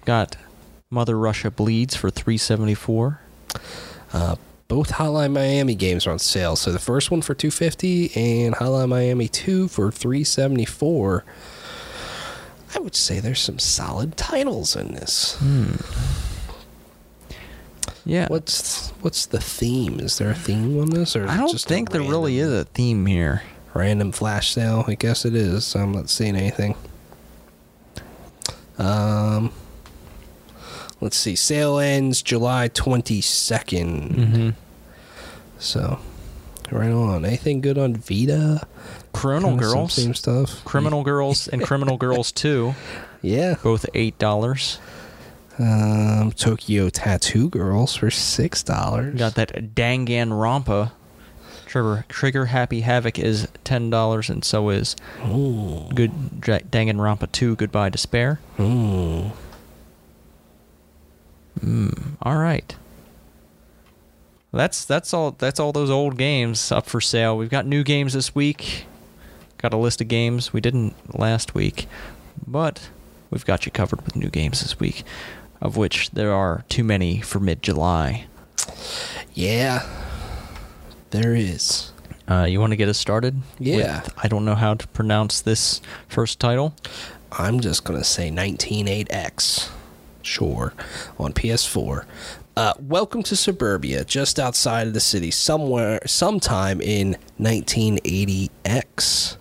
[0.06, 0.38] Got
[0.92, 3.22] Mother Russia Bleeds for 374.
[4.14, 4.36] Uh,
[4.68, 6.56] both Hotline Miami games are on sale.
[6.56, 11.26] So the first one for two fifty, and Hotline Miami two for three seventy four.
[12.74, 15.38] I would say there's some solid titles in this.
[18.06, 18.28] Yeah.
[18.30, 20.00] What's what's the theme?
[20.00, 22.64] Is there a theme on this, or I don't just think there really is a
[22.64, 23.44] theme here.
[23.74, 24.86] Random flash sale.
[24.88, 25.76] I guess it is.
[25.76, 26.76] I'm not seeing anything.
[28.78, 29.52] Um,
[31.02, 31.36] let's see.
[31.36, 34.12] Sale ends July 22nd.
[34.16, 34.50] Mm-hmm.
[35.60, 36.00] So,
[36.72, 37.26] right on.
[37.26, 38.66] Anything good on Vita?
[39.14, 39.94] Criminal Kinda Girls.
[39.94, 40.64] Same stuff.
[40.66, 42.74] Criminal Girls and Criminal Girls 2,
[43.22, 43.56] Yeah.
[43.62, 44.80] both $8.
[45.60, 49.20] Um, Tokyo Tattoo Girls for six dollars.
[49.20, 50.92] Got that Danganronpa.
[51.68, 54.96] Trigger, Trigger Happy Havoc is $10, and so is
[55.26, 55.88] Ooh.
[55.94, 58.40] Good Danganronpa 2 Goodbye Despair.
[58.60, 59.32] Ooh.
[62.22, 62.76] All right.
[64.54, 67.38] That's that's all that's all those old games up for sale.
[67.38, 68.86] We've got new games this week.
[69.58, 71.88] Got a list of games we didn't last week,
[72.46, 72.90] but
[73.30, 75.04] we've got you covered with new games this week,
[75.62, 78.26] of which there are too many for mid-July.
[79.34, 79.88] Yeah.
[81.12, 81.92] There is.
[82.28, 83.40] Uh, you want to get us started?
[83.60, 84.02] Yeah.
[84.02, 86.74] With- I don't know how to pronounce this first title.
[87.32, 89.70] I'm just gonna say 198X.
[90.22, 90.74] Sure.
[91.18, 92.06] On PS4.
[92.56, 99.38] Uh, welcome to suburbia, just outside of the city, somewhere, sometime in 1980X.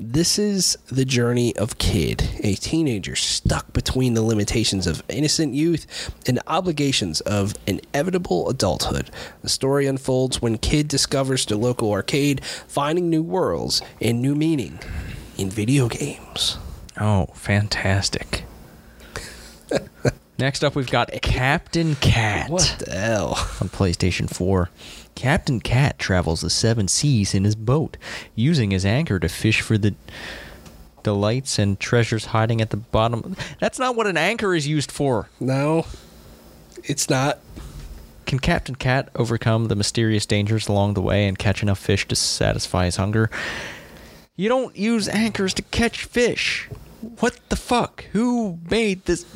[0.00, 5.86] This is the journey of Kid, a teenager stuck between the limitations of innocent youth
[6.26, 9.12] and the obligations of inevitable adulthood.
[9.42, 14.80] The story unfolds when Kid discovers the local arcade, finding new worlds and new meaning
[15.38, 16.58] in video games.
[17.00, 18.44] Oh, fantastic!
[20.38, 22.50] Next up, we've got Captain Cat.
[22.50, 23.34] What the hell?
[23.60, 24.70] on PlayStation 4.
[25.14, 27.96] Captain Cat travels the seven seas in his boat,
[28.34, 29.94] using his anchor to fish for the
[31.02, 33.36] delights and treasures hiding at the bottom.
[33.60, 35.28] That's not what an anchor is used for.
[35.38, 35.86] No,
[36.82, 37.38] it's not.
[38.26, 42.16] Can Captain Cat overcome the mysterious dangers along the way and catch enough fish to
[42.16, 43.30] satisfy his hunger?
[44.34, 46.68] You don't use anchors to catch fish.
[47.20, 48.04] What the fuck?
[48.12, 49.26] Who made this?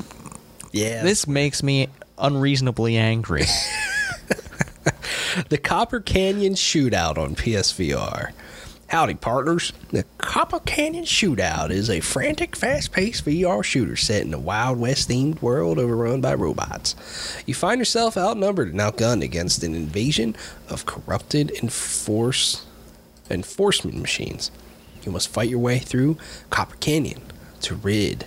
[0.76, 1.02] Yeah.
[1.02, 3.44] This makes me unreasonably angry.
[5.48, 8.32] the Copper Canyon Shootout on PSVR.
[8.88, 9.72] Howdy, partners.
[9.90, 14.78] The Copper Canyon Shootout is a frantic, fast paced VR shooter set in a Wild
[14.78, 16.94] West themed world overrun by robots.
[17.46, 20.36] You find yourself outnumbered and outgunned against an invasion
[20.68, 22.66] of corrupted and force
[23.30, 24.50] enforcement machines.
[25.04, 26.18] You must fight your way through
[26.50, 27.22] Copper Canyon
[27.62, 28.26] to rid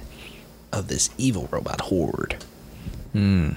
[0.72, 2.38] of this evil robot horde.
[3.14, 3.52] Hmm.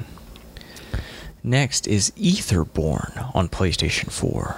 [1.44, 4.56] Next is Etherborn on PlayStation 4.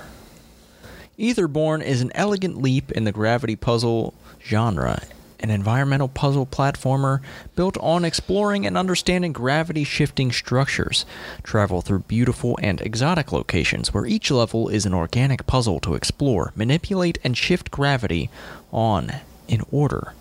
[1.19, 4.13] Etherborn is an elegant leap in the gravity puzzle
[4.45, 5.03] genre,
[5.41, 7.21] an environmental puzzle platformer
[7.57, 11.07] built on exploring and understanding gravity shifting structures.
[11.43, 16.53] Travel through beautiful and exotic locations where each level is an organic puzzle to explore,
[16.55, 18.29] manipulate, and shift gravity
[18.73, 19.13] on
[19.49, 20.13] in order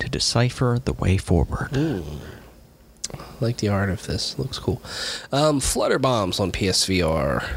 [0.00, 2.04] to decipher the way forward.
[3.40, 4.38] like the art of this.
[4.38, 4.82] Looks cool.
[5.32, 7.48] Um, Flutter Bombs on PSVR.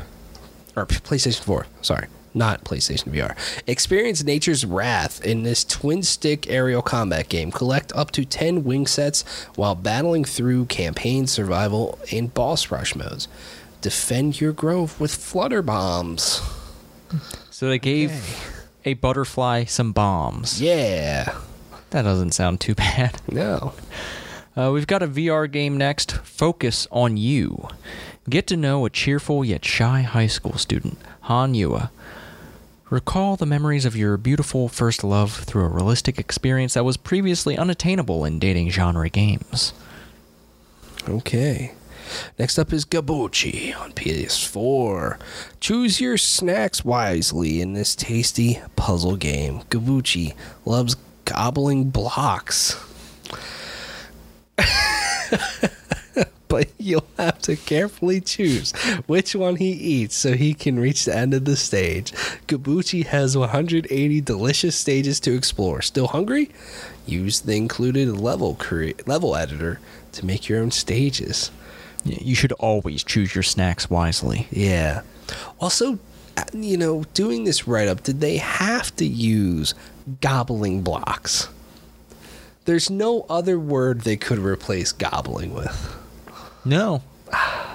[0.76, 1.68] Or PlayStation 4.
[1.82, 2.08] Sorry.
[2.34, 3.36] Not PlayStation VR.
[3.68, 7.52] Experience nature's wrath in this twin stick aerial combat game.
[7.52, 9.22] Collect up to 10 wing sets
[9.56, 13.28] while battling through campaign, survival, and boss rush modes.
[13.82, 16.42] Defend your grove with flutter bombs.
[17.52, 18.12] So they gave
[18.84, 20.60] a butterfly some bombs.
[20.60, 21.36] Yeah.
[21.94, 23.22] That doesn't sound too bad.
[23.32, 23.74] No.
[24.58, 26.12] Uh, we've got a VR game next.
[26.24, 27.68] Focus on you.
[28.28, 31.92] Get to know a cheerful yet shy high school student, Han Yua.
[32.90, 37.58] Recall the memories of your beautiful first love through a realistic experience that was previously
[37.58, 39.74] unattainable in dating genre games.
[41.08, 41.74] Okay.
[42.40, 45.20] Next up is Gabbuchi on PS4.
[45.60, 49.62] Choose your snacks wisely in this tasty puzzle game.
[49.70, 50.34] Gabbuchi
[50.66, 52.80] loves gobbling blocks.
[56.54, 58.72] but you'll have to carefully choose
[59.08, 62.12] which one he eats so he can reach the end of the stage.
[62.48, 65.82] Gabbuchi has 180 delicious stages to explore.
[65.82, 66.52] Still hungry?
[67.08, 69.80] Use the included level crea- level editor
[70.12, 71.50] to make your own stages.
[72.06, 74.48] You should always choose your snacks wisely.
[74.52, 75.02] Yeah.
[75.60, 75.98] Also,
[76.38, 79.74] uh, you know, doing this write up, did they have to use
[80.22, 81.50] gobbling blocks?
[82.66, 85.96] There's no other word they could replace gobbling with.
[86.64, 87.04] No.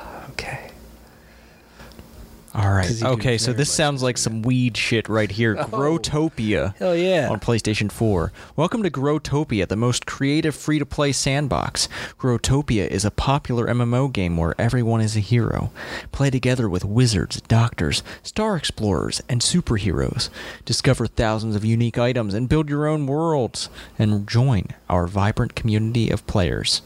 [2.59, 2.87] All right.
[2.87, 5.57] 'Cause you do Okay, so this sounds like some weed shit right here.
[5.59, 5.65] Oh.
[5.65, 6.75] Growtopia.
[6.77, 7.29] Hell yeah.
[7.31, 8.33] On PlayStation 4.
[8.57, 11.89] Welcome to Growtopia, the most creative free to play sandbox.
[12.19, 15.71] Growtopia is a popular MMO game where everyone is a hero.
[16.11, 20.29] Play together with wizards, doctors, star explorers, and superheroes.
[20.65, 23.69] Discover thousands of unique items and build your own worlds.
[24.01, 26.83] And join our vibrant community of players.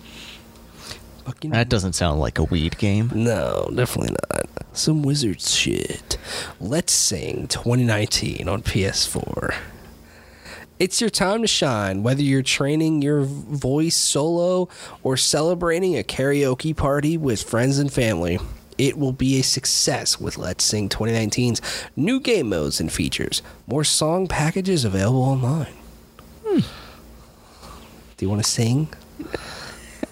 [1.24, 3.10] Fucking That doesn't sound like a weed game.
[3.14, 4.46] No, definitely not.
[4.72, 6.18] Some wizards shit.
[6.60, 9.54] Let's Sing 2019 on PS4.
[10.78, 14.68] It's your time to shine, whether you're training your voice solo
[15.04, 18.38] or celebrating a karaoke party with friends and family.
[18.78, 21.60] It will be a success with Let's Sing 2019's
[21.94, 23.42] new game modes and features.
[23.68, 25.74] More song packages available online.
[26.44, 26.60] Hmm.
[28.16, 28.88] Do you want to sing?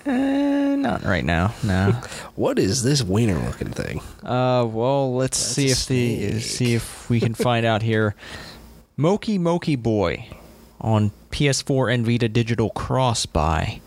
[0.06, 1.54] Eh, not right now.
[1.62, 2.00] No.
[2.36, 4.00] What is this wiener looking thing?
[4.22, 8.14] Uh, well, let's That's see if the see if we can find out here.
[8.96, 10.26] Moki Moki Boy
[10.80, 13.80] on PS4 and Vita Digital Cross Buy.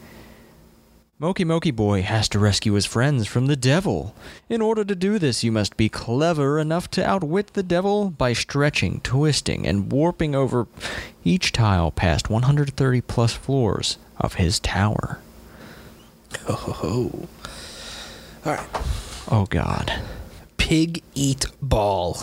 [1.20, 4.14] Moki Moki Boy has to rescue his friends from the devil.
[4.50, 8.34] In order to do this, you must be clever enough to outwit the devil by
[8.34, 10.68] stretching, twisting, and warping over
[11.24, 15.20] each tile past 130 plus floors of his tower.
[16.48, 17.28] Oh.
[18.46, 18.68] All right.
[19.30, 19.94] Oh god.
[20.58, 22.18] Pig Eat Ball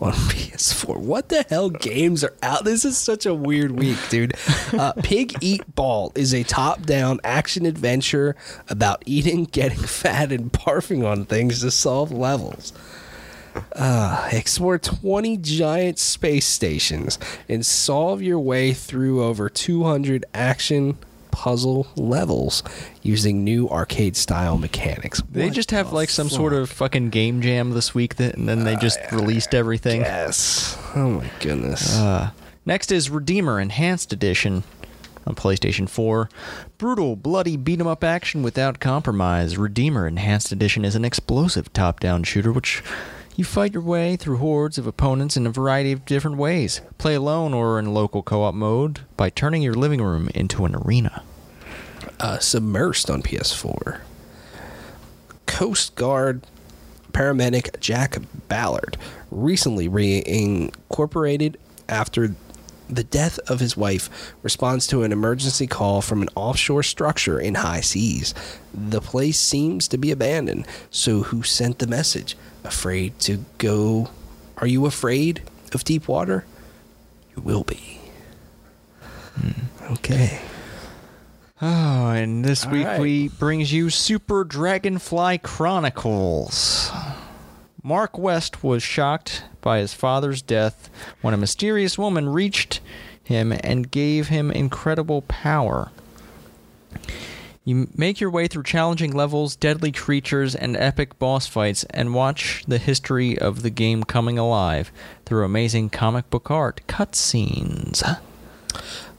[0.00, 0.96] on PS4.
[0.98, 2.64] What the hell games are out?
[2.64, 4.34] This is such a weird week, dude.
[4.72, 8.36] Uh, Pig Eat Ball is a top down action adventure
[8.68, 12.72] about eating, getting fat, and barfing on things to solve levels.
[13.74, 17.18] Uh, explore 20 giant space stations
[17.48, 20.96] and solve your way through over 200 action
[21.32, 22.62] puzzle levels
[23.02, 25.20] using new arcade style mechanics.
[25.30, 28.36] They What just have the like some sort of fucking game jam this week, that,
[28.36, 30.02] and then they just released everything.
[30.02, 30.78] Yes.
[30.94, 31.98] Oh my goodness.
[31.98, 32.30] Uh,
[32.64, 34.62] next is Redeemer Enhanced Edition
[35.26, 36.28] on PlayStation 4.
[36.78, 39.56] Brutal, bloody beat 'em up action without compromise.
[39.56, 42.82] Redeemer Enhanced Edition is an explosive top down shooter which
[43.36, 46.80] you fight your way through hordes of opponents in a variety of different ways.
[46.98, 50.74] Play alone or in local co op mode by turning your living room into an
[50.74, 51.22] arena.
[52.20, 54.00] uh, Submersed on PS4.
[55.46, 56.42] Coast Guard
[57.12, 58.16] paramedic Jack
[58.48, 58.96] Ballard
[59.30, 61.56] recently reincorporated
[61.88, 62.34] after
[62.88, 67.54] the death of his wife responds to an emergency call from an offshore structure in
[67.54, 68.34] high seas.
[68.74, 70.66] The place seems to be abandoned.
[70.90, 72.36] So who sent the message?
[72.64, 74.10] Afraid to go?
[74.58, 75.42] Are you afraid
[75.72, 76.44] of deep water?
[77.34, 77.98] you will be.
[79.36, 80.40] Hmm, okay.
[81.60, 83.00] Oh, and this All week right.
[83.00, 86.90] we brings you Super Dragonfly Chronicles.
[87.82, 90.90] Mark West was shocked by his father's death
[91.20, 92.80] when a mysterious woman reached
[93.24, 95.90] him and gave him incredible power.
[97.64, 102.64] You make your way through challenging levels, deadly creatures, and epic boss fights, and watch
[102.66, 104.90] the history of the game coming alive
[105.24, 108.02] through amazing comic book art cutscenes.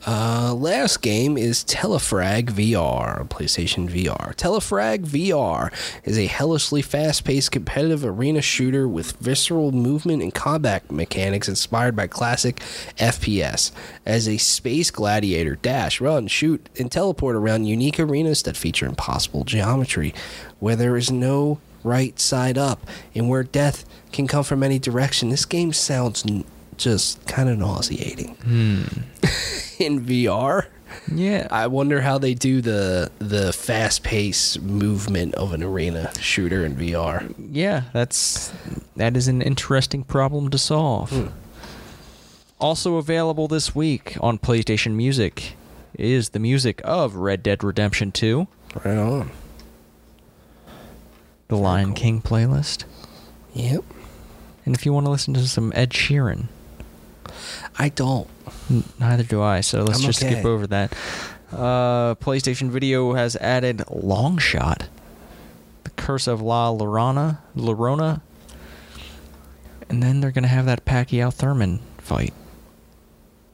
[0.06, 4.36] Uh, last game is Telefrag VR, PlayStation VR.
[4.36, 5.72] Telefrag VR
[6.04, 12.08] is a hellishly fast-paced competitive arena shooter with visceral movement and combat mechanics inspired by
[12.08, 12.58] classic
[12.98, 13.72] FPS.
[14.06, 19.46] As a space gladiator, dash, run, shoot, and teleport around unique arenas that feature impossible
[19.46, 20.14] geometry,
[20.60, 22.86] where there is no right side up,
[23.16, 25.30] and where death can come from any direction.
[25.30, 26.26] This game sounds
[26.78, 28.84] just kind of nauseating hmm.
[29.80, 30.68] in VR.
[31.12, 31.48] Yeah.
[31.52, 36.76] I wonder how they do the the fast paced movement of an arena shooter in
[36.76, 37.34] VR.
[37.52, 38.54] Yeah, that's
[38.96, 41.10] that is an interesting problem to solve.
[41.10, 41.28] Hmm.
[42.60, 45.56] Also available this week on PlayStation Music
[45.96, 48.48] is the music of Red Dead Redemption 2,
[48.86, 49.32] Right on.
[51.50, 52.86] the Lion King playlist.
[53.54, 53.84] Yep.
[54.66, 56.46] And if you want to listen to some Ed Sheeran,
[57.78, 58.28] I don't.
[59.00, 60.94] neither do I, so let's I'm just skip over that.
[61.52, 64.88] Uh, PlayStation Video has added Longshot,
[65.84, 68.22] The Curse of La Llorona, Llorona,
[69.90, 72.34] and then they're going to have that Pacquiao Thurman fight.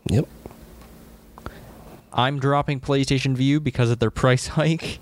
[0.09, 0.27] Yep.
[2.13, 4.99] I'm dropping PlayStation Vue because of their price hike.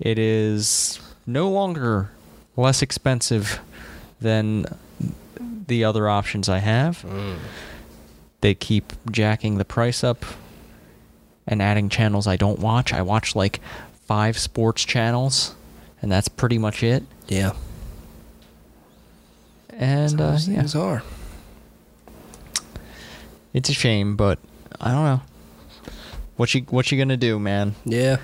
[0.00, 2.10] It is no longer
[2.56, 3.60] less expensive
[4.20, 4.66] than
[5.66, 7.04] the other options I have.
[8.42, 10.24] They keep jacking the price up
[11.46, 12.92] and adding channels I don't watch.
[12.92, 13.60] I watch like
[14.06, 15.54] five sports channels,
[16.02, 17.04] and that's pretty much it.
[17.28, 17.52] Yeah.
[19.70, 21.02] And uh, yeah, things are.
[23.54, 24.38] it's a shame, but
[24.80, 25.20] I don't know.
[26.36, 27.74] What you what you gonna do, man?
[27.84, 28.18] Yeah.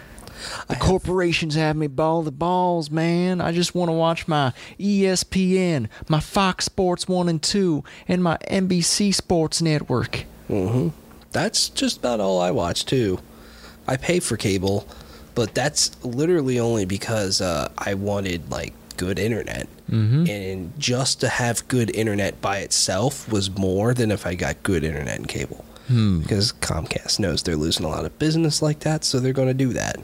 [0.69, 3.41] The have- corporations have me ball the balls, man.
[3.41, 8.39] I just want to watch my ESPN, my Fox Sports 1 and 2, and my
[8.51, 10.25] NBC Sports Network.
[10.49, 10.89] Mm-hmm.
[11.33, 13.21] That's just about all I watch too.
[13.87, 14.87] I pay for cable,
[15.35, 19.67] but that's literally only because uh, I wanted like good internet.
[19.91, 20.27] Mm-hmm.
[20.29, 24.85] And just to have good internet by itself was more than if I got good
[24.85, 25.65] internet and cable.
[25.89, 26.21] Hmm.
[26.21, 29.55] Because Comcast knows they're losing a lot of business like that, so they're going to
[29.55, 29.97] do that.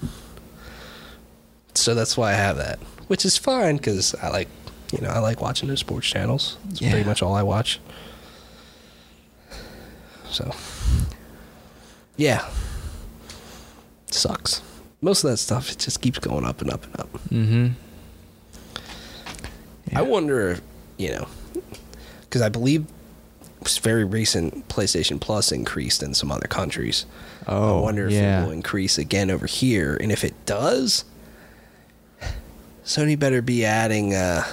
[1.74, 2.78] So that's why I have that,
[3.09, 4.49] which is fine because I like,
[4.93, 6.57] you know, I like watching those sports channels.
[6.70, 6.91] It's Yeah.
[6.91, 7.80] pretty much all I watch.
[10.30, 10.51] So,
[12.16, 12.49] yeah,
[14.11, 14.62] sucks.
[15.01, 17.12] Most of that stuff it just keeps going up and up and up.
[17.28, 17.68] Mm-hmm.
[19.97, 20.61] I wonder if,
[20.97, 21.28] you know,
[22.22, 22.87] because I believe
[23.68, 27.06] very recent PlayStation Plus increased in some other countries.
[27.46, 28.42] Oh, I wonder if yeah.
[28.42, 29.96] it will increase again over here.
[30.00, 31.04] And if it does,
[32.84, 34.44] Sony better be adding uh,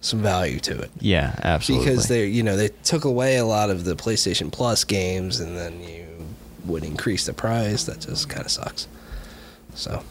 [0.00, 0.90] some value to it.
[1.00, 1.86] Yeah, absolutely.
[1.86, 5.56] Because they, you know, they took away a lot of the PlayStation Plus games, and
[5.56, 6.06] then you
[6.64, 7.84] would increase the price.
[7.84, 8.88] That just kind of sucks.
[9.74, 10.02] So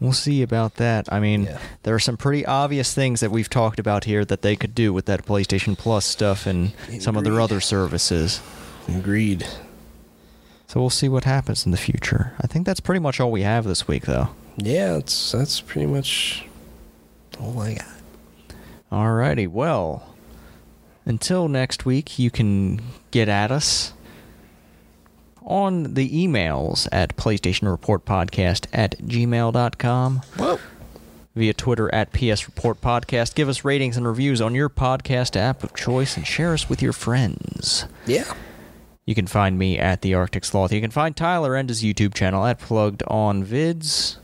[0.00, 1.10] We'll see about that.
[1.10, 1.58] I mean, Yeah.
[1.84, 4.92] there are some pretty obvious things that we've talked about here that they could do
[4.92, 8.40] with that PlayStation Plus stuff and some of their other services.
[8.88, 9.44] agreed.
[10.68, 12.34] So we'll see what happens in the future.
[12.40, 14.28] I think that's pretty much all we have this week, though.
[14.58, 16.44] Yeah, that's that's pretty much
[17.40, 17.86] all I got.
[18.92, 20.14] Alrighty, well,
[21.04, 22.80] until next week, you can
[23.10, 23.92] get at us
[25.46, 30.58] on the emails at PlayStation Report Podcast at gmail.com, Whoa.
[31.34, 33.34] via Twitter at PS Report Podcast.
[33.34, 36.82] Give us ratings and reviews on your podcast app of choice and share us with
[36.82, 37.86] your friends.
[38.06, 38.32] Yeah.
[39.06, 40.72] You can find me at the Arctic Sloth.
[40.72, 44.16] You can find Tyler and his YouTube channel at Plugged On Vids.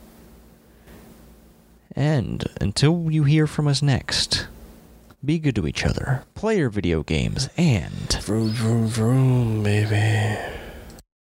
[1.95, 4.47] And until you hear from us next,
[5.23, 10.37] be good to each other, play your video games, and Vroom, vroom, vroom, baby.